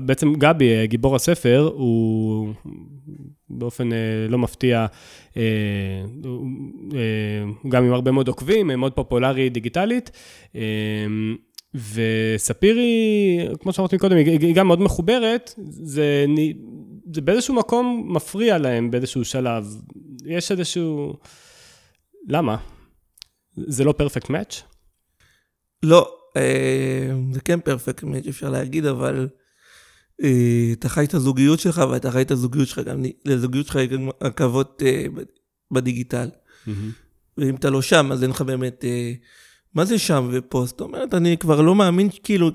[0.00, 2.52] בעצם גבי, אה, גיבור הספר, הוא
[3.50, 4.86] באופן אה, לא מפתיע,
[5.36, 5.42] אה,
[7.62, 10.10] הוא גם עם הרבה מאוד עוקבים, מאוד פופולרי דיגיטלית.
[11.74, 12.88] וספירי,
[13.60, 16.24] כמו שאמרתי קודם, היא גם מאוד מחוברת, זה,
[17.14, 19.76] זה באיזשהו מקום מפריע להם באיזשהו שלב.
[20.26, 21.14] יש איזשהו...
[22.28, 22.56] למה?
[23.56, 24.62] זה לא פרפקט מאץ'?
[25.82, 26.15] לא,
[27.32, 29.28] זה כן פרפקט מאץ' אפשר להגיד, אבל
[30.22, 33.88] אה, אתה חי את הזוגיות שלך, ואתה חי את הזוגיות שלך גם, לזוגיות שלך יש
[33.88, 35.06] גם עכבות אה,
[35.70, 36.28] בדיגיטל.
[37.38, 38.84] ואם אתה לא שם, אז אין לך באמת...
[38.84, 39.12] אה,
[39.74, 40.64] מה זה שם ופה?
[40.66, 42.50] זאת אומרת, אני כבר לא מאמין, כאילו,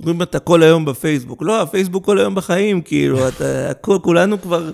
[0.00, 1.42] אומרים אתה כל היום בפייסבוק.
[1.42, 4.70] לא, הפייסבוק כל היום בחיים, כאילו, אתה, הכל, כולנו כבר,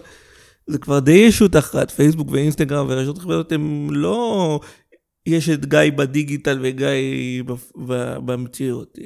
[0.66, 4.60] זה כבר די ישות אחת, פייסבוק ואינסטגרם ורשתות חברתיות הם לא...
[5.26, 7.42] יש את גיא בדיגיטל וגיא
[8.24, 8.98] במציאות.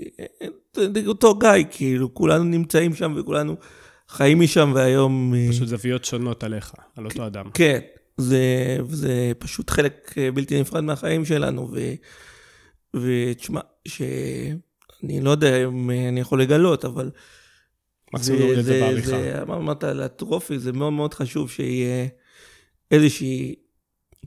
[0.76, 3.56] זה זה אותו גיא, כאילו, כולנו נמצאים שם וכולנו
[4.08, 5.34] חיים משם, והיום...
[5.34, 7.50] אה, פשוט זוויות שונות עליך, על אותו אדם.
[7.54, 7.78] כן,
[8.16, 11.80] זה, זה פשוט חלק אה, בלתי נפרד מהחיים שלנו, ו,
[12.96, 17.10] ותשמע, שאני לא יודע אם אה, אני יכול לגלות, אבל...
[18.14, 19.42] מקסימום נוריד את זה בעריכה.
[19.42, 22.06] אמרת על הטרופי, זה מאוד מאוד חשוב שיהיה
[22.90, 23.54] איזושהי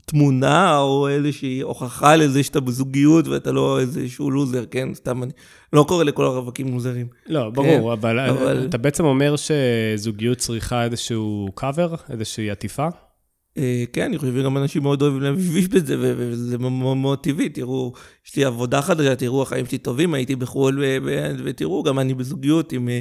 [0.04, 4.94] תמונה או איזושהי הוכחה לזה שאתה בזוגיות ואתה לא איזשהו לוזר, כן?
[4.94, 5.32] סתם אני
[5.72, 7.06] לא קורא לכל הרווקים לוזרים.
[7.26, 12.88] לא, ברור, אבל, אבל- אתה בעצם אומר שזוגיות צריכה איזשהו קאבר, איזושהי עטיפה?
[13.58, 17.48] אה, כן, אני חושב שגם אנשים מאוד אוהבים להביש בזה, וזה מאוד מאוד טבעי.
[17.48, 17.92] תראו,
[18.26, 22.72] יש לי עבודה חדשה, תראו, החיים שלי טובים, הייתי בחו"ל, ו- ותראו, גם אני בזוגיות
[22.72, 23.00] עם אה,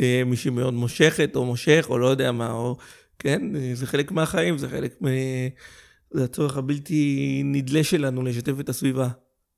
[0.00, 2.76] אה, מישהי מאוד מושכת, או מושך, או לא יודע מה, או...
[3.18, 5.06] כן, אה, זה חלק מהחיים, זה חלק מ...
[6.10, 9.08] זה הצורך הבלתי נדלה שלנו לשתף את הסביבה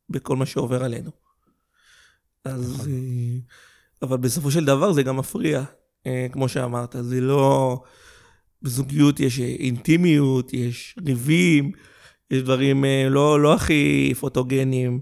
[0.09, 1.11] בכל מה שעובר עלינו.
[2.45, 2.89] אז...
[2.91, 3.39] אה,
[4.03, 5.65] אבל בסופו של דבר זה גם מפריע,
[6.07, 7.83] אה, כמו שאמרת, זה לא...
[8.63, 11.73] בזוגיות יש אה, אינטימיות, יש ריבים,
[12.31, 15.01] יש דברים לא, לא הכי פוטוגנים,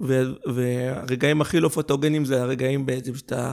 [0.00, 0.22] ו,
[0.54, 3.52] והרגעים הכי לא פוטוגנים זה הרגעים בעצם שאתה,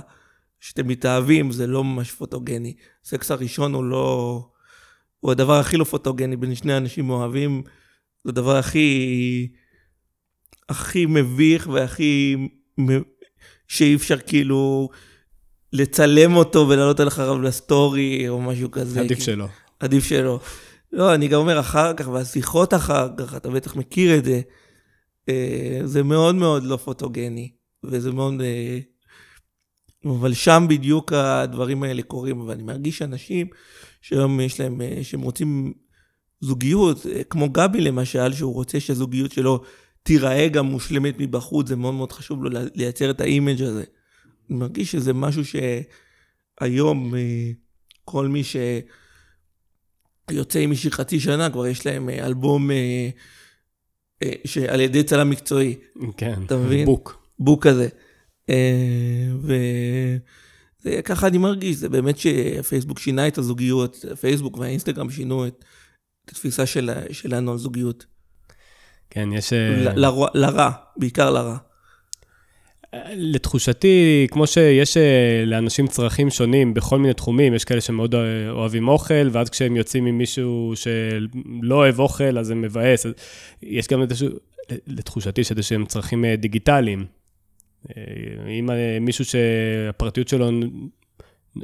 [0.59, 2.75] שאתם מתאהבים, זה לא ממש פוטוגני.
[3.03, 4.47] סקס הראשון הוא לא...
[5.21, 7.61] הוא הדבר הכי לא פוטוגני בין שני אנשים אוהבים,
[8.23, 9.47] זה הדבר הכי...
[10.69, 12.35] הכי מביך והכי...
[13.67, 14.89] שאי אפשר כאילו
[15.73, 18.99] לצלם אותו ולעלות על אחריו לסטורי או משהו כזה.
[19.01, 19.47] עדיף כי- שלא.
[19.79, 20.39] עדיף שלא.
[20.93, 24.41] לא, אני גם אומר אחר כך, והשיחות אחר כך, אתה בטח מכיר את זה,
[25.29, 27.51] אה, זה מאוד מאוד לא פוטוגני,
[27.83, 28.33] וזה מאוד...
[30.05, 33.47] אבל שם בדיוק הדברים האלה קורים, ואני מרגיש אנשים
[34.01, 35.73] שהיום יש להם, אה, שהם רוצים
[36.41, 39.61] זוגיות, אה, כמו גבי למשל, שהוא רוצה שהזוגיות שלו
[40.03, 43.83] תיראה גם מושלמת מבחוץ, זה מאוד מאוד חשוב לו לייצר את האימג' הזה.
[44.49, 47.51] אני מרגיש שזה משהו שהיום אה,
[48.05, 48.55] כל מי ש...
[50.31, 52.69] יוצא עם מישהי חצי שנה, כבר יש להם אלבום
[54.45, 55.75] שעל ידי צלם מקצועי,
[56.17, 56.85] כן, אתה מבין?
[56.85, 57.25] בוק.
[57.39, 57.87] בוק כזה.
[58.49, 58.55] אה,
[60.85, 65.65] וככה אני מרגיש, זה באמת שפייסבוק שינה את הזוגיות, פייסבוק והאינסטגרם שינו את
[66.27, 68.05] התפיסה של, שלנו על זוגיות.
[69.09, 69.53] כן, יש...
[69.53, 71.57] אה, ל- לרע, לרע, בעיקר לרע.
[73.15, 78.15] לתחושתי, כמו שיש אה, לאנשים צרכים שונים בכל מיני תחומים, יש כאלה שמאוד
[78.49, 83.05] אוהבים אוכל, ואז כשהם יוצאים עם מישהו שלא אוהב אוכל, אז זה מבאס.
[83.63, 84.27] יש גם איזשהו,
[84.87, 87.05] לתחושתי, יש איזשהם צרכים דיגיטליים.
[88.59, 88.69] אם
[89.01, 90.49] מישהו שהפרטיות שלו,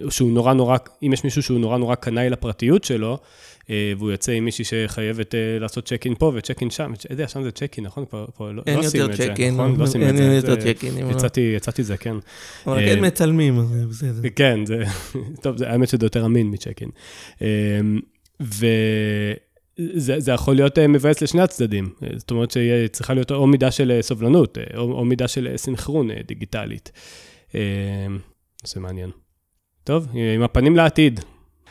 [0.10, 3.18] שהוא נורא נורא, אם יש מישהו שהוא נורא נורא קנאי לפרטיות שלו,
[3.70, 7.28] אה, והוא יוצא עם מישהי שחייבת אה, לעשות צ'ק אין פה וצ'ק אין שם, איזה
[7.28, 8.06] שם זה צ'ק אין, נכון?
[8.06, 9.76] כבר לא, לא עושים את זה, נכון?
[9.78, 10.24] לא עושים את זה.
[10.24, 11.10] אין יותר צ'ק אין.
[11.56, 12.16] יצאתי זה, כן.
[12.68, 14.30] אבל כן מצלמים, זה בסדר.
[14.36, 14.84] כן, זה,
[15.44, 16.90] טוב, האמת שזה יותר אמין מצ'ק אין.
[19.80, 21.90] וזה יכול להיות אה, מבאס לשני הצדדים.
[22.16, 26.92] זאת אומרת שצריכה להיות או מידה של סובלנות, או, או מידה של סנכרון דיגיטלית.
[28.64, 29.10] זה מעניין.
[29.84, 31.20] טוב, עם הפנים לעתיד,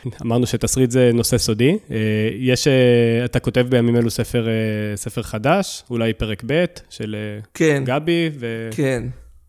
[0.23, 1.77] אמרנו שתסריט זה נושא סודי.
[1.91, 1.97] אה,
[2.39, 7.15] יש, אה, אתה כותב בימים אלו ספר, אה, ספר חדש, אולי פרק ב' של
[7.53, 8.29] כן, גבי.
[8.39, 8.69] ו...
[8.71, 9.03] כן,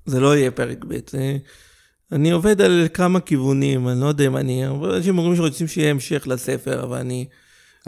[0.07, 0.94] זה לא יהיה פרק ב'.
[2.12, 4.66] אני עובד על כמה כיוונים, אני לא יודע אם אני...
[4.66, 7.27] אנשים אומרים שרוצים שיהיה המשך לספר, אבל אני...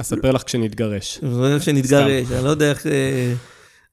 [0.00, 1.20] אספר לך כשנתגרש.
[1.60, 2.86] כשנתגרש, אני לא יודע איך...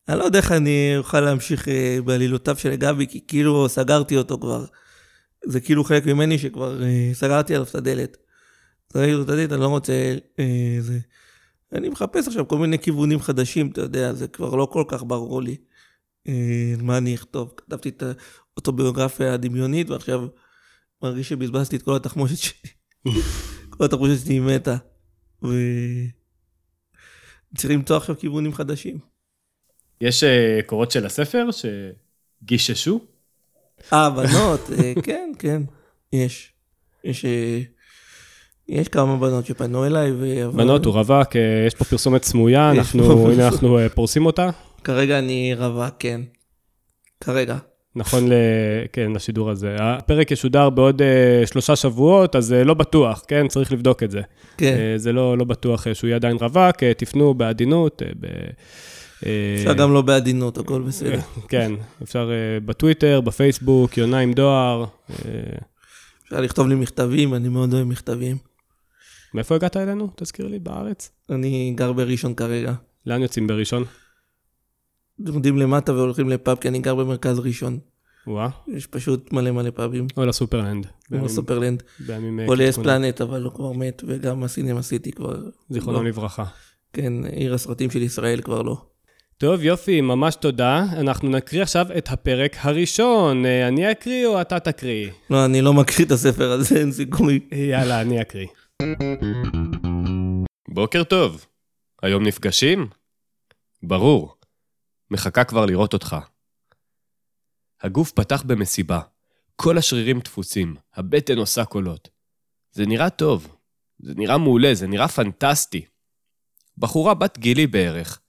[0.10, 1.68] אני לא יודע איך אני אוכל להמשיך
[2.06, 4.66] בעלילותיו של גבי, כי כאילו סגרתי אותו כבר.
[5.46, 6.80] זה כאילו חלק ממני שכבר
[7.14, 8.18] סגרתי עליו את הדלת.
[8.96, 10.16] ראינו את הדלת, אני לא רוצה...
[10.40, 11.00] אה, זה.
[11.74, 15.42] אני מחפש עכשיו כל מיני כיוונים חדשים, אתה יודע, זה כבר לא כל כך ברור
[15.42, 15.58] לי
[16.28, 17.54] אה, מה אני אכתוב.
[17.58, 18.04] כתבתי את
[18.56, 20.28] האוטוביוגרפיה הדמיונית, ועכשיו
[21.04, 22.70] מרגיש שבזבזתי את כל התחמושת שלי.
[23.70, 24.78] כל התחמושת שלי מתה.
[25.44, 25.48] ו...
[27.58, 28.98] צריך למצוא עכשיו כיוונים חדשים.
[30.02, 30.28] יש uh,
[30.66, 33.00] קורות של הספר שגיששו?
[33.94, 35.62] אה, בנות, uh, כן, כן,
[36.14, 36.54] יש.
[37.04, 37.26] יש...
[37.26, 37.78] Uh,
[38.70, 40.52] יש כמה בנות שפנו אליי, ו...
[40.52, 44.50] בנות, הוא רווק, אה, יש פה פרסומת סמויה, אנחנו, הנה אנחנו אה, פורסים אותה.
[44.84, 46.22] כרגע אני רווק, כן.
[47.22, 47.58] כרגע.
[47.98, 48.34] נכון, ל...
[48.94, 49.76] כן, לשידור הזה.
[49.80, 53.48] הפרק ישודר בעוד uh, שלושה שבועות, אז uh, לא בטוח, כן?
[53.48, 54.22] צריך לבדוק את זה.
[54.58, 54.78] כן.
[54.96, 58.02] Uh, זה לא, לא בטוח uh, שהוא יהיה עדיין רווק, uh, תפנו בעדינות.
[58.02, 58.28] Uh, ב...
[59.60, 61.20] אפשר גם לא בעדינות, הכל בסדר.
[61.50, 61.72] כן,
[62.04, 62.32] אפשר
[62.66, 64.86] בטוויטר, בפייסבוק, יונה עם דואר.
[66.24, 68.38] אפשר לכתוב לי מכתבים, אני מאוד אוהב מכתבים.
[69.34, 70.10] מאיפה הגעת אלינו?
[70.16, 71.12] תזכיר לי, בארץ?
[71.30, 72.74] אני גר בראשון כרגע.
[73.06, 73.84] לאן יוצאים בראשון?
[75.20, 77.80] יורדים למטה והולכים לפאב, כי אני גר במרכז ראשון.
[78.28, 78.50] וואה.
[78.68, 80.08] יש פשוט מלא מלא פאבים.
[80.18, 80.88] או לסופרלנד.
[81.12, 81.84] או לסופרלנד.
[82.48, 85.36] או לאספלנט, אבל הוא כבר מת, וגם הסינמה סיטי כבר...
[85.70, 86.10] זיכרונו לא.
[86.10, 86.44] לברכה.
[86.94, 88.78] כן, עיר הסרטים של ישראל כבר לא.
[89.38, 90.86] טוב, יופי, ממש תודה.
[90.92, 93.46] אנחנו נקריא עכשיו את הפרק הראשון.
[93.46, 95.10] אה, אני אקריא או אתה תקריא?
[95.30, 97.40] לא, אני לא מקריא את הספר הזה, אין סיכוי.
[97.52, 98.48] יאללה, אני אקריא.
[100.70, 101.46] בוקר טוב.
[102.04, 102.88] היום נפגשים?
[103.84, 104.37] ברור.
[105.12, 106.16] מחכה כבר לראות אותך.
[107.82, 109.02] הגוף פתח במסיבה.
[109.56, 112.10] כל השרירים דפוסים, הבטן עושה קולות.
[112.72, 113.56] זה נראה טוב.
[114.00, 115.86] זה נראה מעולה, זה נראה פנטסטי.
[116.78, 118.20] בחורה בת גילי בערך.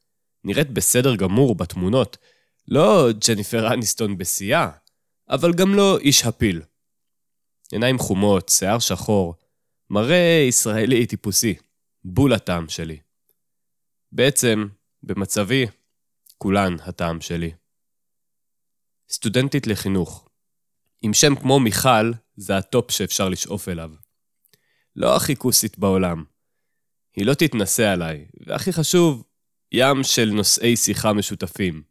[0.45, 2.17] נראית בסדר גמור בתמונות.
[2.69, 4.71] לא ג'ניפר אניסטון בשיאה,
[5.29, 6.63] אבל גם לא איש הפיל.
[7.73, 9.35] עיניים חומות, שיער שחור,
[9.91, 11.55] מראה ישראלי טיפוסי,
[12.05, 12.99] בול הטעם שלי.
[14.13, 14.69] בעצם,
[15.03, 15.67] במצבי,
[16.39, 17.53] כולן הטעם שלי.
[19.11, 20.29] סטודנטית לחינוך.
[21.03, 23.91] עם שם כמו מיכל, זה הטופ שאפשר לשאוף אליו.
[24.97, 26.25] לא הכי כוסית בעולם.
[27.17, 29.25] היא לא תתנשא עליי, והכי חשוב,
[29.73, 31.83] ים של נושאי שיחה משותפים.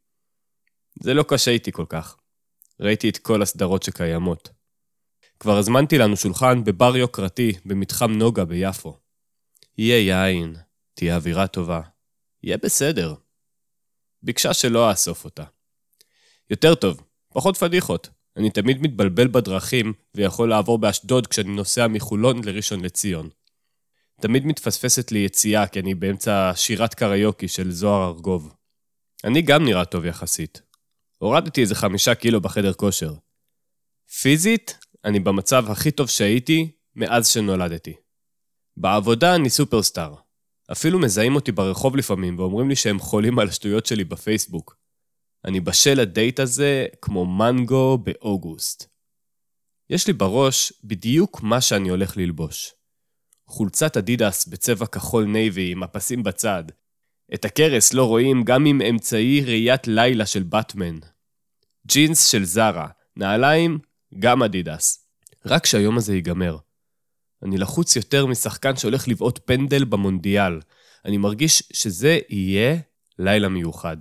[1.00, 2.18] זה לא קשה איתי כל כך.
[2.80, 4.50] ראיתי את כל הסדרות שקיימות.
[5.40, 9.00] כבר הזמנתי לנו שולחן בבר יוקרתי במתחם נוגה ביפו.
[9.78, 10.56] יהיה יין,
[10.94, 11.82] תהיה אווירה טובה.
[12.44, 13.16] יהיה בסדר.
[14.24, 15.44] ביקשה שלא אאסוף אותה.
[16.50, 17.02] יותר טוב,
[17.34, 18.10] פחות פדיחות.
[18.38, 23.30] אני תמיד מתבלבל בדרכים ויכול לעבור באשדוד כשאני נוסע מחולון לראשון לציון.
[24.22, 28.54] תמיד מתפספסת לי יציאה כי אני באמצע שירת קריוקי של זוהר ארגוב.
[29.24, 30.62] אני גם נראה טוב יחסית.
[31.18, 33.14] הורדתי איזה חמישה קילו בחדר כושר.
[34.22, 37.94] פיזית, אני במצב הכי טוב שהייתי מאז שנולדתי.
[38.78, 40.16] בעבודה אני סופרסטאר.
[40.72, 44.78] אפילו מזהים אותי ברחוב לפעמים ואומרים לי שהם חולים על השטויות שלי בפייסבוק.
[45.46, 48.90] אני בשל לדייט הזה כמו מנגו באוגוסט.
[49.90, 52.74] יש לי בראש בדיוק מה שאני הולך ללבוש.
[53.48, 56.64] חולצת אדידס בצבע כחול נייבי עם הפסים בצד.
[57.34, 60.98] את הכרס לא רואים גם עם אמצעי ראיית לילה של באטמן.
[61.88, 63.80] ג'ינס של זרה, נעליים,
[64.20, 65.08] גם אדידס.
[65.46, 66.58] רק שהיום הזה ייגמר.
[67.44, 70.60] אני לחוץ יותר משחקן שהולך לבעוט פנדל במונדיאל.
[71.06, 72.78] אני מרגיש שזה יהיה
[73.20, 73.98] לילה מיוחד.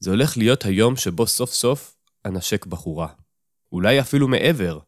[0.00, 3.08] זה הולך להיות היום שבו סוף סוף אנשק בחורה.
[3.72, 4.78] אולי אפילו מעבר.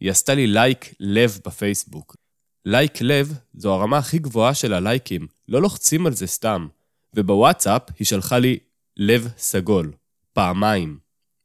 [0.00, 2.16] היא עשתה לי לייק לב בפייסבוק.
[2.64, 6.68] לייק לב זו הרמה הכי גבוהה של הלייקים, לא לוחצים על זה סתם.
[7.14, 8.58] ובוואטסאפ היא שלחה לי
[8.96, 9.92] לב סגול,
[10.32, 10.98] פעמיים.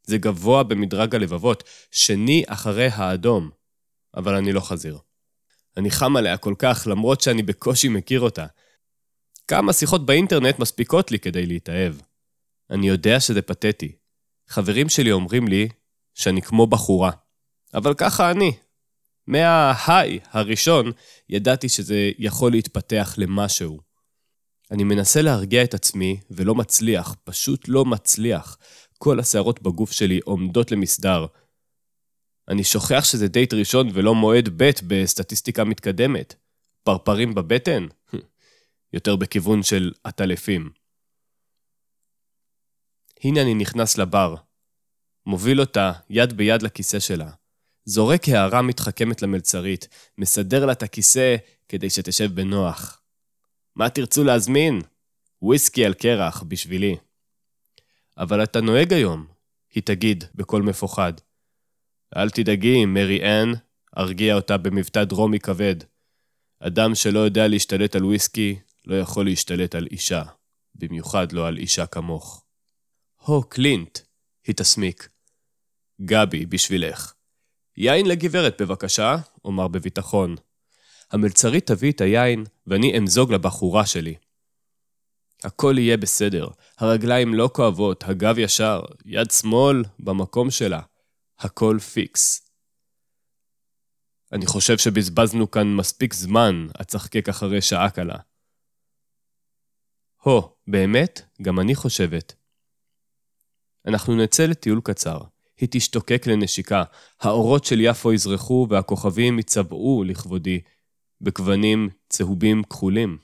[0.04, 3.50] זה גבוה במדרג הלבבות, שני אחרי האדום.
[4.18, 4.98] אבל אני לא חזיר.
[5.78, 8.46] אני חם עליה כל כך, למרות שאני בקושי מכיר אותה.
[9.48, 11.96] כמה שיחות באינטרנט מספיקות לי כדי להתאהב.
[12.70, 13.96] אני יודע שזה פתטי.
[14.48, 15.70] חברים שלי אומרים לי
[16.14, 17.12] שאני כמו בחורה.
[17.74, 18.52] אבל ככה אני.
[19.28, 20.92] מההיי הראשון,
[21.30, 23.80] ידעתי שזה יכול להתפתח למשהו.
[24.72, 28.58] אני מנסה להרגיע את עצמי, ולא מצליח, פשוט לא מצליח.
[28.98, 31.26] כל השערות בגוף שלי עומדות למסדר.
[32.48, 36.36] אני שוכח שזה דייט ראשון ולא מועד ב' בסטטיסטיקה מתקדמת.
[36.84, 37.88] פרפרים בבטן?
[38.94, 40.70] יותר בכיוון של עטלפים.
[43.24, 44.36] הנה אני נכנס לבר.
[45.26, 47.32] מוביל אותה יד ביד לכיסא שלה.
[47.86, 51.36] זורק הערה מתחכמת למלצרית, מסדר לה את הכיסא
[51.68, 53.02] כדי שתשב בנוח.
[53.76, 54.82] מה תרצו להזמין?
[55.42, 56.96] וויסקי על קרח, בשבילי.
[58.18, 59.28] אבל אתה נוהג היום,
[59.74, 61.14] היא תגיד בקול מפוחד.
[62.16, 63.52] אל תדאגי, מרי אן,
[63.98, 65.76] ארגיע אותה במבטא דרומי כבד.
[66.60, 70.24] אדם שלא יודע להשתלט על וויסקי, לא יכול להשתלט על אישה,
[70.76, 72.44] במיוחד לא על אישה כמוך.
[73.26, 74.00] הו, קלינט,
[74.48, 75.10] היא תסמיק.
[76.02, 77.14] גבי, בשבילך.
[77.78, 80.36] יין לגברת, בבקשה, אומר בביטחון.
[81.12, 84.16] המלצרית תביא את היין, ואני אמזוג לבחורה שלי.
[85.44, 86.48] הכל יהיה בסדר,
[86.78, 90.82] הרגליים לא כואבות, הגב ישר, יד שמאל במקום שלה.
[91.46, 92.50] הכל פיקס.
[94.32, 98.18] אני חושב שבזבזנו כאן מספיק זמן, אצחקק אחרי שעה קלה.
[100.24, 101.22] הו, באמת?
[101.42, 102.34] גם אני חושבת.
[103.88, 105.18] אנחנו נצא לטיול קצר.
[105.58, 106.84] היא תשתוקק לנשיקה,
[107.20, 110.62] האורות של יפו יזרחו והכוכבים יצבעו לכבודי,
[111.22, 113.18] בגוונים צהובים כחולים.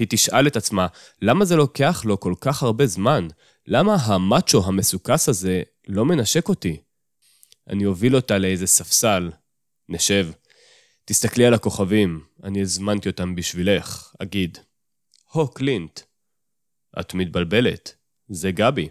[0.00, 0.86] היא תשאל את עצמה,
[1.22, 3.28] למה זה לוקח לו כל כך הרבה זמן?
[3.66, 6.82] למה המאצ'ו המסוכס הזה לא מנשק אותי?
[7.68, 9.30] אני אוביל אותה לאיזה ספסל.
[9.88, 10.28] נשב.
[11.04, 14.58] תסתכלי על הכוכבים, אני הזמנתי אותם בשבילך, אגיד.
[15.32, 16.00] הו, קלינט.
[17.00, 17.94] את מתבלבלת,
[18.28, 18.88] זה גבי.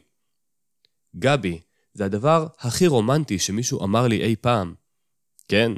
[1.15, 1.59] גבי,
[1.93, 4.73] זה הדבר הכי רומנטי שמישהו אמר לי אי פעם.
[5.47, 5.71] כן.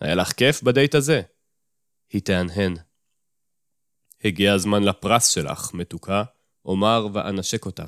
[0.00, 1.22] היה לך כיף בדייט הזה?
[2.12, 2.74] היא תהנהן.
[4.24, 6.24] הגיע הזמן לפרס שלך, מתוקה,
[6.64, 7.84] אומר ואנשק אותה.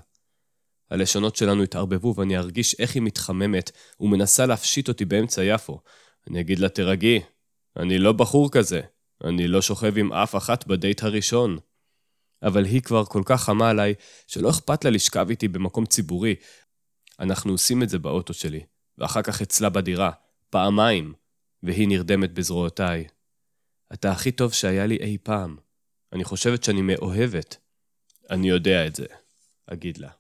[0.91, 5.81] הלשונות שלנו התערבבו ואני ארגיש איך היא מתחממת ומנסה להפשיט אותי באמצע יפו.
[6.31, 7.21] אני אגיד לה, תרגי,
[7.77, 8.81] אני לא בחור כזה.
[9.25, 11.59] אני לא שוכב עם אף אחת בדייט הראשון.
[12.43, 13.95] אבל היא כבר כל כך חמה עליי,
[14.27, 16.35] שלא אכפת לה לשכב איתי במקום ציבורי.
[17.21, 18.61] אנחנו עושים את זה באוטו שלי,
[18.99, 20.11] ואחר כך אצלה בדירה,
[20.51, 21.13] פעמיים,
[21.63, 23.05] והיא נרדמת בזרועותיי.
[23.93, 25.57] אתה הכי טוב שהיה לי אי פעם.
[26.13, 27.57] אני חושבת שאני מאוהבת.
[28.31, 29.07] אני יודע את זה,
[29.67, 30.11] אגיד לה.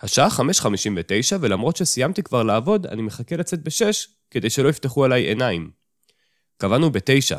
[0.00, 5.70] השעה 5.59, ולמרות שסיימתי כבר לעבוד, אני מחכה לצאת ב-6, כדי שלא יפתחו עליי עיניים.
[6.56, 7.38] קבענו ב-9.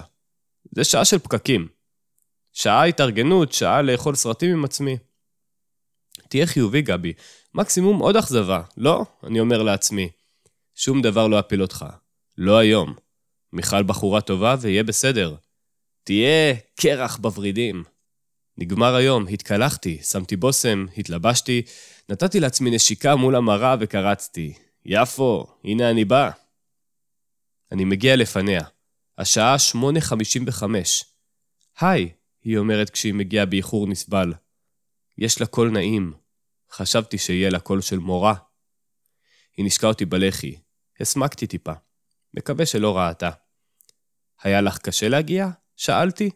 [0.72, 1.68] זה שעה של פקקים.
[2.54, 4.98] שעה התארגנות, שעה לאכול סרטים עם עצמי.
[6.30, 7.14] תהיה חיובי, גבי.
[7.54, 8.62] מקסימום עוד אכזבה.
[8.78, 10.10] לא, אני אומר לעצמי.
[10.76, 11.86] שום דבר לא אפיל אותך.
[12.38, 12.96] לא היום.
[13.54, 15.36] מיכל בחורה טובה ויהיה בסדר.
[16.10, 17.84] תהיה קרח בוורידים.
[18.58, 21.62] נגמר היום, התקלחתי, שמתי בושם, התלבשתי,
[22.10, 24.54] נתתי לעצמי נשיקה מול המראה וקרצתי.
[24.86, 26.32] יפו, הנה אני בא.
[27.72, 28.62] אני מגיע לפניה.
[29.18, 30.64] השעה 8.55.
[31.80, 32.10] היי,
[32.44, 34.34] היא אומרת כשהיא מגיעה באיחור נסבל.
[35.18, 36.14] יש לה קול נעים.
[36.72, 38.36] חשבתי שיהיה לה קול של מורה.
[39.58, 40.56] היא נשקה אותי בלחי.
[41.00, 41.74] הסמקתי טיפה.
[42.34, 43.30] מקווה שלא ראתה.
[44.44, 45.50] היה לך קשה להגיע?
[45.80, 46.30] שאלתי.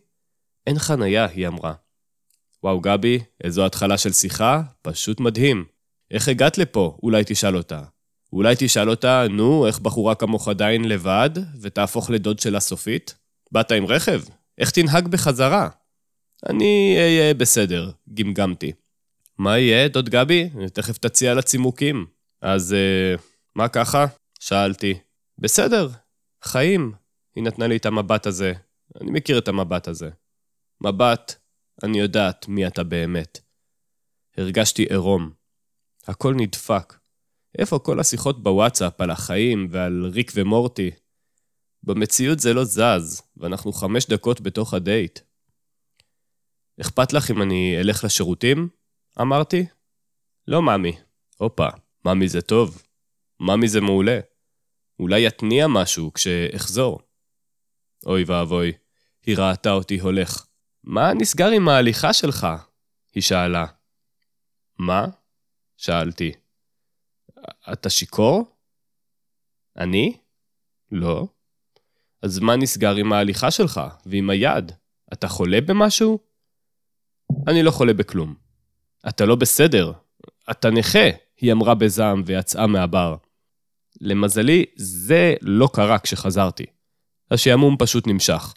[0.68, 1.74] אין חניה, היא אמרה.
[2.64, 5.66] וואו, גבי, איזו התחלה של שיחה, פשוט מדהים.
[6.12, 6.98] איך הגעת לפה?
[7.04, 7.82] אולי תשאל אותה.
[8.34, 11.30] אולי תשאל אותה, נו, איך בחורה כמוך עדיין לבד,
[11.62, 13.16] ותהפוך לדוד שלה סופית?
[13.52, 14.22] באת עם רכב?
[14.58, 15.70] איך תנהג בחזרה?
[16.50, 18.72] אני אהיה בסדר, גמגמתי.
[19.38, 20.50] מה יהיה, דוד גבי?
[20.74, 22.06] תכף תציע לה צימוקים.
[22.42, 23.16] אז, אה,
[23.56, 24.06] מה ככה?
[24.40, 24.94] שאלתי.
[25.38, 25.90] בסדר,
[26.44, 26.92] חיים.
[27.36, 28.54] היא נתנה לי את המבט הזה.
[29.02, 30.10] אני מכיר את המבט הזה.
[30.82, 31.36] מבט,
[31.84, 33.40] אני יודעת מי אתה באמת.
[34.38, 35.34] הרגשתי עירום.
[36.08, 36.94] הכל נדפק.
[37.58, 40.92] איפה כל השיחות בוואטסאפ על החיים ועל ריק ומורטי?
[41.84, 45.20] במציאות זה לא זז, ואנחנו חמש דקות בתוך הדייט.
[46.82, 48.70] אכפת לך אם אני אלך לשירותים?
[49.22, 49.66] אמרתי.
[50.48, 50.98] לא, ממי.
[51.38, 51.68] הופה,
[52.06, 52.84] ממי זה טוב.
[53.40, 54.20] ממי זה מעולה.
[55.00, 57.00] אולי יתניע משהו כשאחזור.
[58.06, 58.72] אוי ואבוי,
[59.26, 60.46] היא ראתה אותי הולך.
[60.84, 62.48] מה נסגר עם ההליכה שלך?
[63.14, 63.66] היא שאלה.
[64.80, 65.06] מה?
[65.78, 66.32] שאלתי.
[67.74, 68.56] אתה שיכור?
[69.78, 70.18] אני?
[70.92, 71.28] לא.
[72.22, 74.72] אז מה נסגר עם ההליכה שלך ועם היד?
[75.14, 76.20] אתה חולה במשהו?
[77.48, 78.36] אני לא חולה בכלום.
[79.08, 79.92] אתה לא בסדר.
[80.52, 83.16] אתה נכה, היא אמרה בזעם ויצאה מהבר.
[84.02, 86.66] למזלי, זה לא קרה כשחזרתי.
[87.32, 88.54] השעמום פשוט נמשך,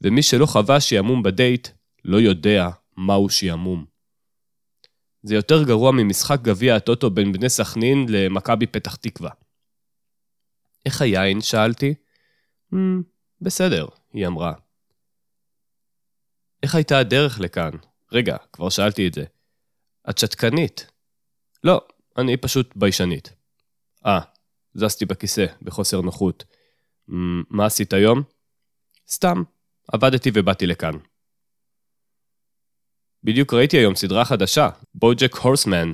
[0.00, 1.68] ומי שלא חווה שעמום בדייט,
[2.04, 3.84] לא יודע מהו שעמום.
[5.22, 9.30] זה יותר גרוע ממשחק גביע הטוטו בין בני סכנין למכבי פתח תקווה.
[10.86, 11.40] איך היין?
[11.40, 11.94] שאלתי.
[12.72, 12.76] Mm,
[13.40, 14.52] בסדר, היא אמרה.
[16.62, 17.70] איך הייתה הדרך לכאן?
[18.12, 19.24] רגע, כבר שאלתי את זה.
[20.10, 20.90] את שתקנית.
[21.64, 21.86] לא,
[22.18, 23.32] אני פשוט ביישנית.
[24.06, 24.20] אה,
[24.74, 26.44] זזתי בכיסא, בחוסר נוחות.
[27.50, 28.22] מה עשית היום?
[29.08, 29.42] סתם,
[29.92, 30.92] עבדתי ובאתי לכאן.
[33.24, 35.92] בדיוק ראיתי היום סדרה חדשה, בוג'ק הורסמן.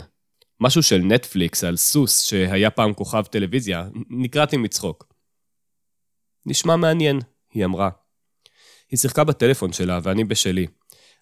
[0.61, 5.14] משהו של נטפליקס על סוס שהיה פעם כוכב טלוויזיה, נקרעתי מצחוק.
[6.47, 7.18] נשמע מעניין,
[7.53, 7.91] היא אמרה.
[8.91, 10.66] היא שיחקה בטלפון שלה ואני בשלי,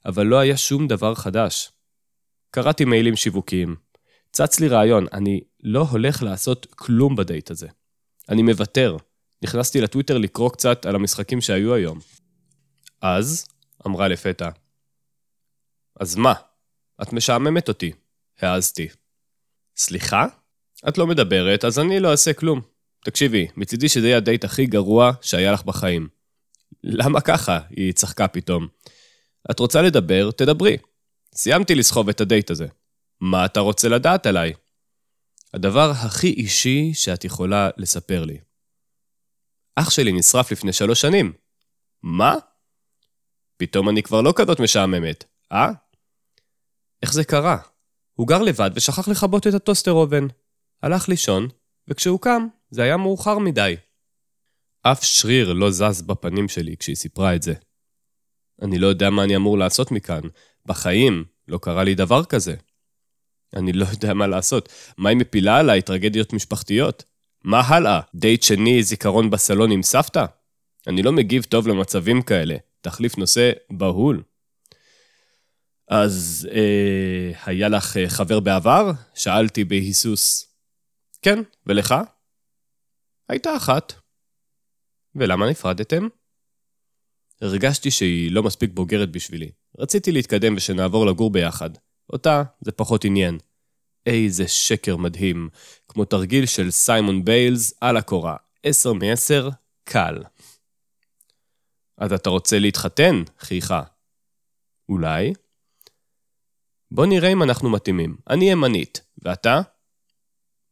[0.07, 1.73] אבל לא היה שום דבר חדש.
[2.51, 3.77] קראתי מיילים שיווקיים.
[4.33, 7.69] צץ לי רעיון, אני לא הולך לעשות כלום בדייט הזה.
[8.29, 8.97] אני מוותר.
[9.43, 11.99] נכנסתי לטוויטר לקרוא קצת על המשחקים שהיו היום.
[13.01, 13.47] אז,
[13.87, 14.49] אמרה לפתע,
[16.01, 16.35] אז מה?
[17.03, 17.93] את משעממת אותי,
[18.41, 18.89] העזתי.
[19.77, 20.27] סליחה?
[20.89, 22.61] את לא מדברת, אז אני לא אעשה כלום.
[23.05, 26.09] תקשיבי, מצידי שזה יהיה הדייט הכי גרוע שהיה לך בחיים.
[26.83, 27.61] למה ככה?
[27.71, 28.69] היא צחקה פתאום.
[29.51, 30.31] את רוצה לדבר?
[30.31, 30.77] תדברי.
[31.35, 32.67] סיימתי לסחוב את הדייט הזה.
[33.21, 34.53] מה אתה רוצה לדעת עליי?
[35.55, 38.39] הדבר הכי אישי שאת יכולה לספר לי.
[39.77, 41.33] אח שלי נשרף לפני שלוש שנים.
[42.03, 42.35] מה?
[43.59, 45.71] פתאום אני כבר לא כזאת משעממת, אה?
[47.03, 47.59] איך זה קרה?
[48.15, 50.27] הוא גר לבד ושכח לכבות את הטוסטר אובן.
[50.83, 51.49] הלך לישון,
[51.89, 53.77] וכשהוא קם, זה היה מאוחר מדי.
[54.83, 57.55] אף שריר לא זז בפנים שלי כשהיא סיפרה את זה.
[58.63, 60.21] אני לא יודע מה אני אמור לעשות מכאן.
[60.67, 62.55] בחיים לא קרה לי דבר כזה.
[63.57, 64.69] אני לא יודע מה לעשות.
[64.99, 67.05] מה היא מפילה עליי טרגדיות משפחתיות?
[67.45, 68.01] מה הלאה?
[68.15, 70.25] דייט שני, זיכרון בסלון עם סבתא?
[70.87, 72.57] אני לא מגיב טוב למצבים כאלה.
[72.81, 74.23] תחליף נושא בהול.
[75.89, 78.91] אז אה, היה לך אה, חבר בעבר?
[79.15, 80.53] שאלתי בהיסוס.
[81.23, 81.95] כן, ולך?
[83.29, 83.93] הייתה אחת.
[85.15, 86.09] ולמה נפרדתם?
[87.43, 89.51] הרגשתי שהיא לא מספיק בוגרת בשבילי.
[89.79, 91.71] רציתי להתקדם ושנעבור לגור ביחד.
[92.13, 93.39] אותה זה פחות עניין.
[94.07, 95.49] איזה שקר מדהים,
[95.89, 98.37] כמו תרגיל של סיימון ביילס על הקורה.
[98.63, 99.49] עשר מעשר,
[99.85, 100.23] קל.
[101.99, 103.15] אז אתה רוצה להתחתן?
[103.39, 103.83] חייכה.
[104.89, 105.33] אולי?
[106.91, 108.17] בוא נראה אם אנחנו מתאימים.
[108.31, 109.61] אני ימנית, ואתה?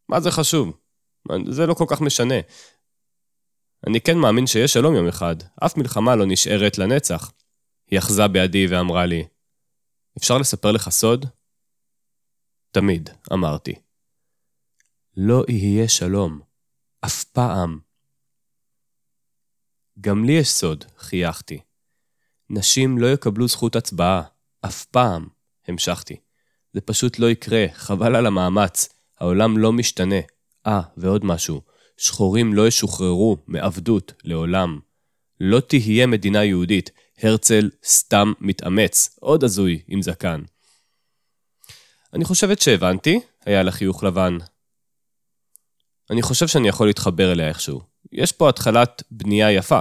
[0.08, 0.78] מה זה חשוב?
[1.50, 2.34] זה לא כל כך משנה.
[3.86, 7.32] אני כן מאמין שיש שלום יום אחד, אף מלחמה לא נשארת לנצח.
[7.90, 9.24] היא אחזה בידי ואמרה לי,
[10.18, 11.26] אפשר לספר לך סוד?
[12.70, 13.74] תמיד, אמרתי.
[15.16, 16.40] לא יהיה שלום.
[17.04, 17.85] אף פעם.
[20.00, 21.58] גם לי יש סוד, חייכתי.
[22.50, 24.22] נשים לא יקבלו זכות הצבעה.
[24.60, 25.28] אף פעם.
[25.68, 26.16] המשכתי.
[26.72, 28.88] זה פשוט לא יקרה, חבל על המאמץ.
[29.20, 30.20] העולם לא משתנה.
[30.66, 31.60] אה, ועוד משהו.
[31.96, 34.80] שחורים לא ישוחררו מעבדות לעולם.
[35.40, 36.90] לא תהיה מדינה יהודית.
[37.22, 39.16] הרצל סתם מתאמץ.
[39.20, 40.42] עוד הזוי עם זקן.
[42.12, 44.38] אני חושבת שהבנתי, היה לה חיוך לבן.
[46.10, 47.80] אני חושב שאני יכול להתחבר אליה איכשהו.
[48.12, 49.80] יש פה התחלת בנייה יפה.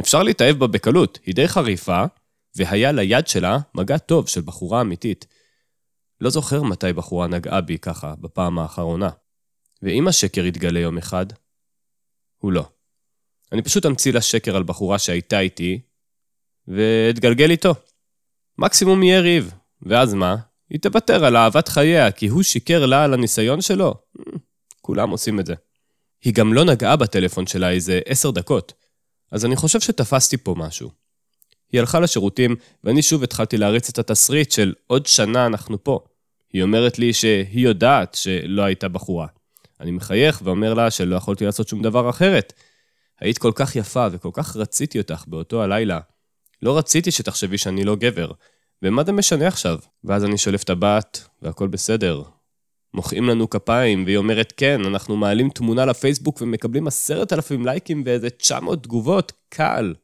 [0.00, 2.04] אפשר להתאהב בה בקלות, היא די חריפה,
[2.56, 5.26] והיה ליד שלה מגע טוב של בחורה אמיתית.
[6.20, 9.10] לא זוכר מתי בחורה נגעה בי ככה בפעם האחרונה.
[9.82, 11.26] ואם השקר יתגלה יום אחד?
[12.38, 12.68] הוא לא.
[13.52, 15.80] אני פשוט אמציא לה שקר על בחורה שהייתה איתי,
[16.68, 17.74] ואתגלגל איתו.
[18.58, 19.52] מקסימום יהיה ריב,
[19.82, 20.36] ואז מה?
[20.70, 23.94] היא תוותר על אהבת חייה, כי הוא שיקר לה על הניסיון שלו.
[24.80, 25.54] כולם עושים את זה.
[26.24, 28.72] היא גם לא נגעה בטלפון שלה איזה עשר דקות.
[29.30, 30.90] אז אני חושב שתפסתי פה משהו.
[31.72, 36.00] היא הלכה לשירותים, ואני שוב התחלתי להריץ את התסריט של עוד שנה אנחנו פה.
[36.52, 39.26] היא אומרת לי שהיא יודעת שלא הייתה בחורה.
[39.80, 42.52] אני מחייך ואומר לה שלא יכולתי לעשות שום דבר אחרת.
[43.20, 46.00] היית כל כך יפה וכל כך רציתי אותך באותו הלילה.
[46.62, 48.32] לא רציתי שתחשבי שאני לא גבר.
[48.82, 49.78] ומה זה משנה עכשיו?
[50.04, 52.22] ואז אני שולף את הבת, והכל בסדר.
[52.94, 58.30] מוחאים לנו כפיים, והיא אומרת, כן, אנחנו מעלים תמונה לפייסבוק ומקבלים עשרת אלפים לייקים ואיזה
[58.30, 59.94] 900 תגובות, קל.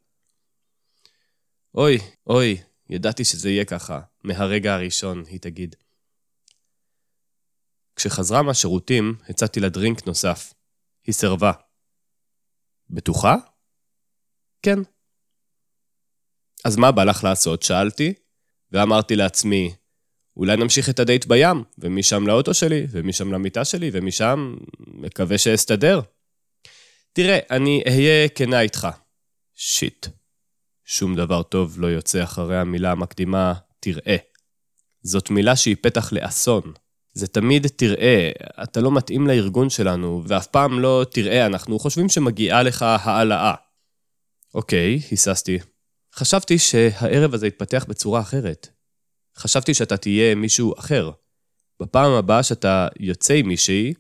[1.75, 2.59] אוי, אוי,
[2.91, 5.77] ידעתי שזה יהיה ככה, מהרגע הראשון, היא תגיד.
[7.97, 10.55] כשחזרה מהשירותים, הצעתי לה דרינק נוסף.
[11.05, 11.53] היא סירבה.
[12.91, 13.37] בטוחה?
[14.63, 14.79] כן.
[16.65, 17.63] אז מה בא לך לעשות?
[17.63, 18.15] שאלתי,
[18.73, 19.75] ואמרתי לעצמי,
[20.39, 24.55] אולי נמשיך את הדייט בים, ומשם לאוטו שלי, ומשם למיטה שלי, ומשם
[24.87, 26.01] מקווה שאסתדר.
[27.13, 28.89] תראה, אני אהיה כנה איתך.
[29.55, 30.07] שיט.
[30.85, 34.17] שום דבר טוב לא יוצא אחרי המילה המקדימה תראה.
[35.03, 36.73] זאת מילה שהיא פתח לאסון.
[37.13, 38.31] זה תמיד תראה,
[38.63, 43.55] אתה לא מתאים לארגון שלנו, ואף פעם לא תראה, אנחנו חושבים שמגיעה לך העלאה.
[44.55, 45.59] אוקיי, היססתי.
[46.15, 48.78] חשבתי שהערב הזה יתפתח בצורה אחרת.
[49.39, 51.11] חשבתי שאתה תהיה מישהו אחר.
[51.83, 53.95] בפעם הבאה שאתה יוצא עם מישהי,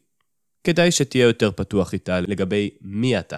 [0.65, 3.37] כדאי שתהיה יותר פתוח איתה לגבי מי אתה.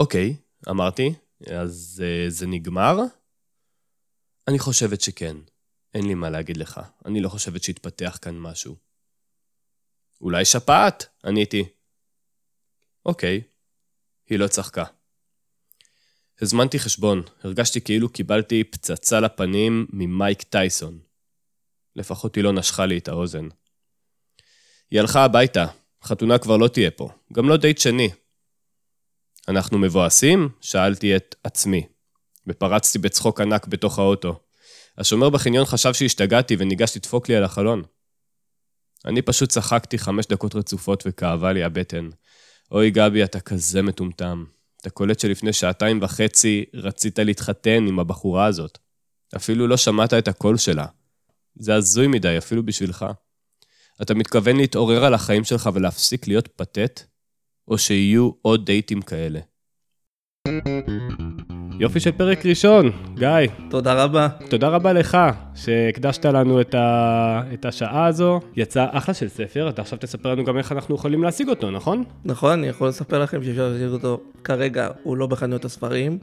[0.00, 0.36] אוקיי,
[0.68, 1.12] אמרתי,
[1.46, 2.96] אז uh, זה נגמר?
[4.48, 5.36] אני חושבת שכן.
[5.94, 6.80] אין לי מה להגיד לך.
[7.06, 8.76] אני לא חושבת שהתפתח כאן משהו.
[10.20, 11.06] אולי שפעת?
[11.24, 11.64] עניתי.
[13.06, 13.42] אוקיי.
[14.26, 14.84] היא לא צחקה.
[16.42, 20.98] הזמנתי חשבון, הרגשתי כאילו קיבלתי פצצה לפנים ממייק טייסון.
[21.96, 23.48] לפחות היא לא נשכה לי את האוזן.
[24.90, 25.66] היא הלכה הביתה,
[26.04, 28.10] חתונה כבר לא תהיה פה, גם לא דייט שני.
[29.48, 30.48] אנחנו מבואסים?
[30.60, 31.86] שאלתי את עצמי,
[32.46, 34.40] ופרצתי בצחוק ענק בתוך האוטו.
[34.98, 37.82] השומר בחניון חשב שהשתגעתי וניגש לדפוק לי על החלון.
[39.04, 42.08] אני פשוט צחקתי חמש דקות רצופות וכאבה לי הבטן.
[42.72, 44.44] אוי גבי, אתה כזה מטומטם.
[44.80, 48.78] אתה קולט שלפני שעתיים וחצי רצית להתחתן עם הבחורה הזאת.
[49.36, 50.86] אפילו לא שמעת את הקול שלה.
[51.54, 53.06] זה הזוי מדי, אפילו בשבילך.
[54.02, 57.00] אתה מתכוון להתעורר על החיים שלך ולהפסיק להיות פתט?
[57.68, 59.40] או שיהיו עוד דייטים כאלה?
[61.80, 63.28] יופי של פרק ראשון, גיא.
[63.70, 64.28] תודה רבה.
[64.48, 65.18] תודה רבה לך
[65.54, 67.42] שהקדשת לנו את, ה...
[67.54, 68.40] את השעה הזו.
[68.56, 72.04] יצא אחלה של ספר, אתה עכשיו תספר לנו גם איך אנחנו יכולים להשיג אותו, נכון?
[72.24, 76.18] נכון, אני יכול לספר לכם שאפשר להשיג אותו כרגע, הוא לא בחנויות הספרים.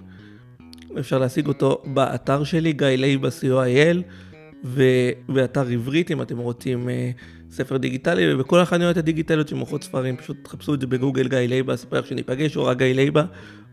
[1.00, 3.98] אפשר להשיג אותו באתר שלי, גיא לייבה co.il,
[4.64, 7.12] ובאתר עברית אם אתם רוצים אה,
[7.52, 12.00] ספר דיגיטלי, ובכל החנויות הדיגיטליות שמוכרות ספרים, פשוט תחפשו את זה בגוגל גיא לייבה, אספר
[12.00, 13.24] לך כשניפגש, או רק גיא לייבה,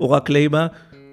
[0.01, 0.67] או רק לייבה.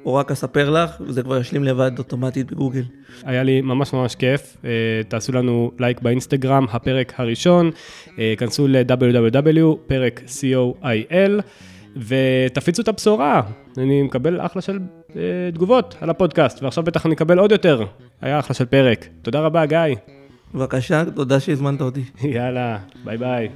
[0.06, 2.84] או רק אספר לך, וזה כבר ישלים לבד אוטומטית בגוגל.
[3.24, 4.66] היה לי ממש ממש כיף, uh,
[5.08, 7.72] תעשו לנו לייק באינסטגרם, הפרק הראשון,
[8.08, 11.42] uh, כנסו ל-www, פרק co.il,
[11.98, 13.42] ותפיצו את הבשורה,
[13.78, 14.80] אני מקבל אחלה של
[15.10, 15.14] uh,
[15.54, 17.86] תגובות על הפודקאסט, ועכשיו בטח אני אקבל עוד יותר,
[18.22, 19.08] היה אחלה של פרק.
[19.22, 19.96] תודה רבה, גיא.
[20.54, 22.04] בבקשה, תודה שהזמנת אותי.
[22.24, 23.50] יאללה, ביי ביי.